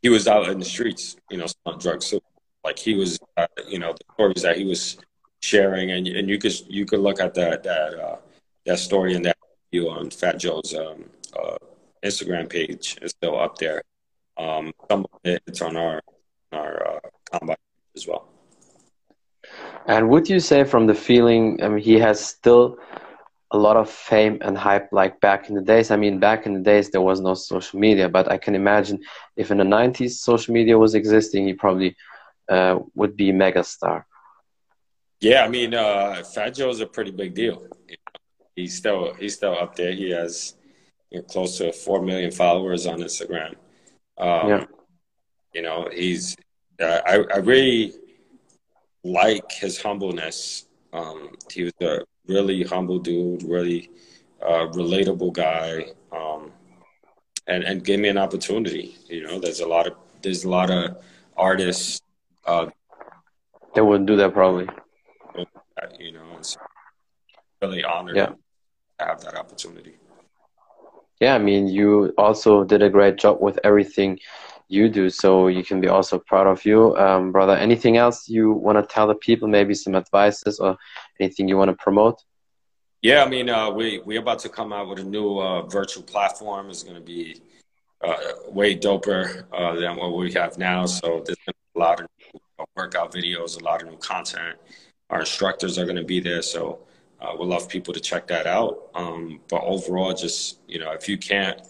He 0.00 0.08
was 0.08 0.26
out 0.26 0.48
in 0.48 0.58
the 0.58 0.64
streets, 0.64 1.16
you 1.30 1.38
know, 1.38 1.46
selling 1.46 1.78
drugs. 1.78 2.06
So, 2.06 2.20
like 2.64 2.78
he 2.78 2.94
was, 2.94 3.18
uh, 3.36 3.46
you 3.68 3.78
know, 3.78 3.92
the 3.92 4.04
stories 4.14 4.42
that 4.42 4.56
he 4.56 4.64
was 4.64 4.98
sharing, 5.42 5.90
and 5.90 6.06
and 6.06 6.28
you 6.28 6.38
could 6.38 6.54
you 6.68 6.86
could 6.86 7.00
look 7.00 7.20
at 7.20 7.34
that 7.34 7.62
that 7.62 7.94
uh, 7.98 8.16
that 8.66 8.78
story 8.78 9.14
and 9.14 9.24
that 9.24 9.36
view 9.70 9.90
on 9.90 10.10
Fat 10.10 10.38
Joe's 10.38 10.74
um, 10.74 11.04
uh, 11.38 11.56
Instagram 12.04 12.48
page. 12.48 12.96
It's 13.02 13.12
still 13.12 13.38
up 13.38 13.58
there. 13.58 13.82
Um, 14.38 14.72
some 14.90 15.06
of 15.12 15.20
it, 15.24 15.42
it's 15.46 15.62
on 15.62 15.76
our 15.76 16.00
our 16.52 16.96
uh, 16.96 17.00
ConBody 17.32 17.56
as 17.96 18.06
well. 18.06 18.28
And 19.86 20.08
would 20.10 20.28
you 20.28 20.38
say 20.38 20.64
from 20.64 20.86
the 20.86 20.94
feeling, 20.94 21.62
I 21.62 21.68
mean, 21.68 21.82
he 21.82 21.94
has 21.98 22.24
still 22.24 22.78
a 23.50 23.58
lot 23.58 23.76
of 23.76 23.90
fame 23.90 24.38
and 24.40 24.56
hype 24.56 24.88
like 24.92 25.20
back 25.20 25.48
in 25.48 25.54
the 25.54 25.60
days. 25.60 25.90
I 25.90 25.96
mean, 25.96 26.18
back 26.18 26.46
in 26.46 26.54
the 26.54 26.60
days, 26.60 26.90
there 26.90 27.02
was 27.02 27.20
no 27.20 27.34
social 27.34 27.78
media, 27.78 28.08
but 28.08 28.30
I 28.30 28.38
can 28.38 28.54
imagine 28.54 29.00
if 29.36 29.50
in 29.50 29.58
the 29.58 29.64
90s 29.64 30.12
social 30.12 30.54
media 30.54 30.78
was 30.78 30.94
existing, 30.94 31.46
he 31.46 31.52
probably 31.52 31.94
uh, 32.48 32.78
would 32.94 33.16
be 33.16 33.30
a 33.30 33.34
mega 33.34 33.62
star. 33.62 34.06
Yeah, 35.22 35.44
I 35.44 35.48
mean, 35.48 35.72
uh, 35.72 36.24
Fat 36.34 36.50
Joe 36.50 36.68
is 36.68 36.80
a 36.80 36.86
pretty 36.86 37.12
big 37.12 37.32
deal. 37.32 37.64
He's 38.56 38.76
still 38.76 39.14
he's 39.14 39.36
still 39.36 39.56
up 39.56 39.76
there. 39.76 39.92
He 39.92 40.10
has 40.10 40.56
you 41.10 41.18
know, 41.18 41.24
close 41.24 41.58
to 41.58 41.72
four 41.72 42.02
million 42.02 42.32
followers 42.32 42.88
on 42.88 42.98
Instagram. 42.98 43.54
Um, 44.18 44.48
yeah. 44.48 44.64
You 45.54 45.62
know, 45.62 45.88
he's 45.92 46.36
uh, 46.80 47.00
I 47.06 47.24
I 47.34 47.36
really 47.36 47.94
like 49.04 49.52
his 49.52 49.80
humbleness. 49.80 50.66
Um, 50.92 51.30
he 51.52 51.62
was 51.62 51.72
a 51.80 52.00
really 52.26 52.64
humble 52.64 52.98
dude, 52.98 53.44
really 53.44 53.90
uh, 54.44 54.66
relatable 54.74 55.34
guy, 55.34 55.86
um, 56.10 56.50
and 57.46 57.62
and 57.62 57.84
gave 57.84 58.00
me 58.00 58.08
an 58.08 58.18
opportunity. 58.18 58.96
You 59.06 59.22
know, 59.22 59.38
there's 59.38 59.60
a 59.60 59.68
lot 59.68 59.86
of 59.86 59.94
there's 60.20 60.42
a 60.42 60.50
lot 60.50 60.68
of 60.70 60.96
artists 61.36 62.00
uh, 62.44 62.66
that 63.76 63.84
wouldn't 63.84 64.08
do 64.08 64.16
that 64.16 64.34
probably. 64.34 64.66
You 65.98 66.12
know, 66.12 66.24
it's 66.38 66.56
really 67.60 67.84
honored 67.84 68.16
yeah. 68.16 68.26
to 68.26 68.36
have 69.00 69.20
that 69.22 69.36
opportunity. 69.36 69.94
Yeah, 71.20 71.34
I 71.34 71.38
mean, 71.38 71.68
you 71.68 72.12
also 72.18 72.64
did 72.64 72.82
a 72.82 72.90
great 72.90 73.16
job 73.16 73.40
with 73.40 73.58
everything 73.62 74.18
you 74.68 74.88
do, 74.88 75.10
so 75.10 75.46
you 75.46 75.62
can 75.62 75.80
be 75.80 75.88
also 75.88 76.18
proud 76.18 76.46
of 76.46 76.64
you, 76.64 76.96
um, 76.96 77.30
brother. 77.30 77.54
Anything 77.54 77.96
else 77.96 78.28
you 78.28 78.52
want 78.52 78.76
to 78.78 78.94
tell 78.94 79.06
the 79.06 79.14
people? 79.14 79.46
Maybe 79.46 79.74
some 79.74 79.94
advices 79.94 80.58
or 80.58 80.76
anything 81.20 81.46
you 81.46 81.56
want 81.56 81.70
to 81.70 81.76
promote? 81.76 82.22
Yeah, 83.02 83.24
I 83.24 83.28
mean, 83.28 83.48
uh, 83.48 83.70
we 83.70 84.00
we're 84.04 84.20
about 84.20 84.38
to 84.40 84.48
come 84.48 84.72
out 84.72 84.88
with 84.88 85.00
a 85.00 85.04
new 85.04 85.38
uh, 85.38 85.62
virtual 85.62 86.02
platform. 86.02 86.70
It's 86.70 86.82
going 86.82 86.96
to 86.96 87.02
be 87.02 87.40
uh, 88.02 88.16
way 88.48 88.76
doper 88.76 89.44
uh, 89.52 89.74
than 89.74 89.96
what 89.96 90.16
we 90.16 90.32
have 90.32 90.58
now. 90.58 90.86
So 90.86 91.22
there's 91.24 91.38
a 91.48 91.78
lot 91.78 92.00
of 92.00 92.06
workout 92.76 93.12
videos, 93.12 93.60
a 93.60 93.64
lot 93.64 93.82
of 93.82 93.88
new 93.88 93.96
content. 93.98 94.58
Our 95.12 95.20
instructors 95.20 95.78
are 95.78 95.84
going 95.84 95.96
to 95.96 96.04
be 96.04 96.20
there, 96.20 96.42
so 96.42 96.80
uh, 97.20 97.34
we'd 97.38 97.46
love 97.46 97.68
people 97.68 97.94
to 97.94 98.00
check 98.00 98.26
that 98.28 98.46
out. 98.46 98.90
Um, 98.94 99.40
but 99.48 99.62
overall, 99.62 100.14
just 100.14 100.60
you 100.68 100.80
know, 100.80 100.92
if 100.92 101.08
you 101.08 101.18
can't 101.18 101.60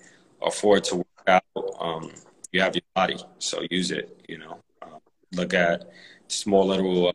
afford 0.43 0.85
to 0.85 0.97
work 0.97 1.07
out, 1.27 1.45
um, 1.81 2.13
you 2.53 2.61
have 2.63 2.75
your 2.77 2.83
body, 2.95 3.19
so 3.39 3.63
use 3.71 3.91
it. 3.91 4.25
You 4.29 4.39
know, 4.39 4.59
um, 4.83 5.01
look 5.33 5.55
at 5.55 5.91
small 6.29 6.67
little 6.67 7.09
uh, 7.09 7.13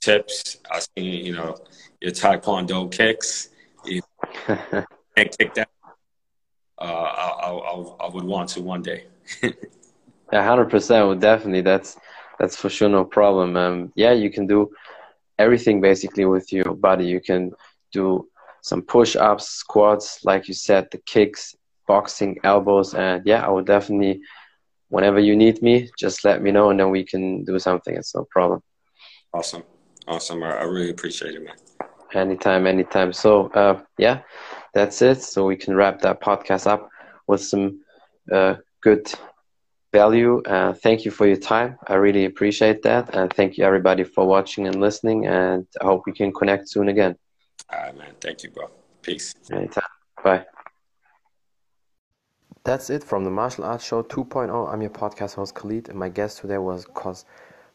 tips. 0.00 0.58
I 0.70 0.80
seen 0.80 1.26
you 1.26 1.34
know 1.34 1.56
your 2.00 2.12
taekwondo 2.12 2.90
kicks. 2.90 3.50
You 3.84 4.02
can't 4.46 5.38
kick 5.38 5.54
that. 5.54 5.68
Uh, 6.78 6.84
I, 6.84 7.50
I, 7.50 8.06
I 8.06 8.08
would 8.08 8.24
want 8.24 8.50
to 8.50 8.62
one 8.62 8.82
day. 8.82 9.06
Yeah, 10.32 10.44
hundred 10.46 10.70
percent. 10.70 11.20
Definitely. 11.20 11.62
That's 11.62 11.96
that's 12.38 12.56
for 12.56 12.68
sure 12.68 12.88
no 12.88 13.04
problem. 13.04 13.56
Um, 13.56 13.92
yeah, 13.96 14.12
you 14.12 14.30
can 14.30 14.46
do 14.46 14.70
everything 15.38 15.80
basically 15.80 16.24
with 16.24 16.52
your 16.52 16.74
body. 16.74 17.06
You 17.06 17.20
can 17.20 17.52
do 17.92 18.28
some 18.62 18.82
push-ups, 18.82 19.48
squats, 19.48 20.24
like 20.24 20.48
you 20.48 20.54
said, 20.54 20.88
the 20.90 20.98
kicks, 20.98 21.54
boxing, 21.86 22.38
elbows, 22.44 22.94
and 22.94 23.24
yeah, 23.24 23.46
I 23.46 23.48
will 23.48 23.64
definitely 23.64 24.20
whenever 24.88 25.18
you 25.18 25.36
need 25.36 25.62
me, 25.62 25.90
just 25.98 26.24
let 26.24 26.42
me 26.42 26.50
know 26.50 26.70
and 26.70 26.80
then 26.80 26.90
we 26.90 27.04
can 27.04 27.44
do 27.44 27.58
something. 27.58 27.94
It's 27.94 28.14
no 28.14 28.26
problem. 28.30 28.62
Awesome. 29.32 29.62
Awesome. 30.06 30.42
I, 30.42 30.62
really 30.62 30.90
appreciate 30.90 31.34
it, 31.34 31.44
man. 31.44 31.56
Anytime, 32.14 32.66
anytime. 32.66 33.12
So, 33.12 33.48
uh, 33.48 33.82
yeah, 33.98 34.22
that's 34.72 35.02
it. 35.02 35.22
So 35.22 35.44
we 35.44 35.56
can 35.56 35.74
wrap 35.74 36.00
that 36.00 36.22
podcast 36.22 36.66
up 36.66 36.88
with 37.26 37.42
some 37.42 37.80
uh, 38.32 38.54
good 38.82 39.12
value. 39.92 40.42
Uh, 40.42 40.72
thank 40.72 41.04
you 41.04 41.10
for 41.10 41.26
your 41.26 41.36
time. 41.36 41.78
I 41.86 41.94
really 41.94 42.24
appreciate 42.24 42.82
that. 42.82 43.14
And 43.14 43.32
thank 43.32 43.56
you, 43.56 43.64
everybody, 43.64 44.04
for 44.04 44.26
watching 44.26 44.66
and 44.66 44.80
listening. 44.80 45.26
And 45.26 45.66
I 45.80 45.84
hope 45.84 46.02
we 46.06 46.12
can 46.12 46.32
connect 46.32 46.68
soon 46.68 46.88
again. 46.88 47.16
All 47.72 47.80
right, 47.80 47.96
man. 47.96 48.14
Thank 48.20 48.42
you, 48.42 48.50
bro. 48.50 48.70
Peace. 49.02 49.34
Anytime. 49.50 49.84
Bye. 50.22 50.44
That's 52.64 52.90
it 52.90 53.02
from 53.02 53.24
the 53.24 53.30
Martial 53.30 53.64
Arts 53.64 53.84
Show 53.84 54.02
2.0. 54.02 54.72
I'm 54.72 54.82
your 54.82 54.90
podcast 54.90 55.34
host 55.34 55.54
Khalid, 55.54 55.88
and 55.88 55.98
my 55.98 56.08
guest 56.08 56.38
today 56.38 56.58
was 56.58 56.84
Coss 56.84 57.24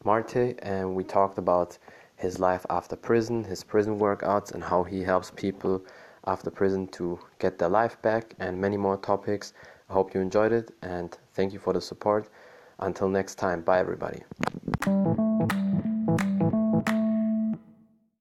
Marte, 0.04 0.56
and 0.62 0.94
we 0.94 1.02
talked 1.02 1.38
about 1.38 1.78
his 2.16 2.38
life 2.38 2.64
after 2.70 2.94
prison, 2.94 3.42
his 3.42 3.64
prison 3.64 3.98
workouts, 3.98 4.52
and 4.52 4.62
how 4.62 4.84
he 4.84 5.02
helps 5.02 5.32
people 5.32 5.84
after 6.26 6.50
prison 6.50 6.86
to 6.88 7.18
get 7.38 7.58
their 7.58 7.68
life 7.68 8.00
back, 8.02 8.34
and 8.38 8.60
many 8.60 8.76
more 8.76 8.96
topics. 8.96 9.52
I 9.88 9.92
hope 9.92 10.14
you 10.14 10.20
enjoyed 10.20 10.52
it, 10.52 10.72
and 10.82 11.16
thank 11.34 11.52
you 11.52 11.58
for 11.58 11.72
the 11.72 11.80
support. 11.80 12.28
Until 12.78 13.08
next 13.08 13.36
time, 13.36 13.62
bye 13.62 13.78
everybody. 13.78 14.22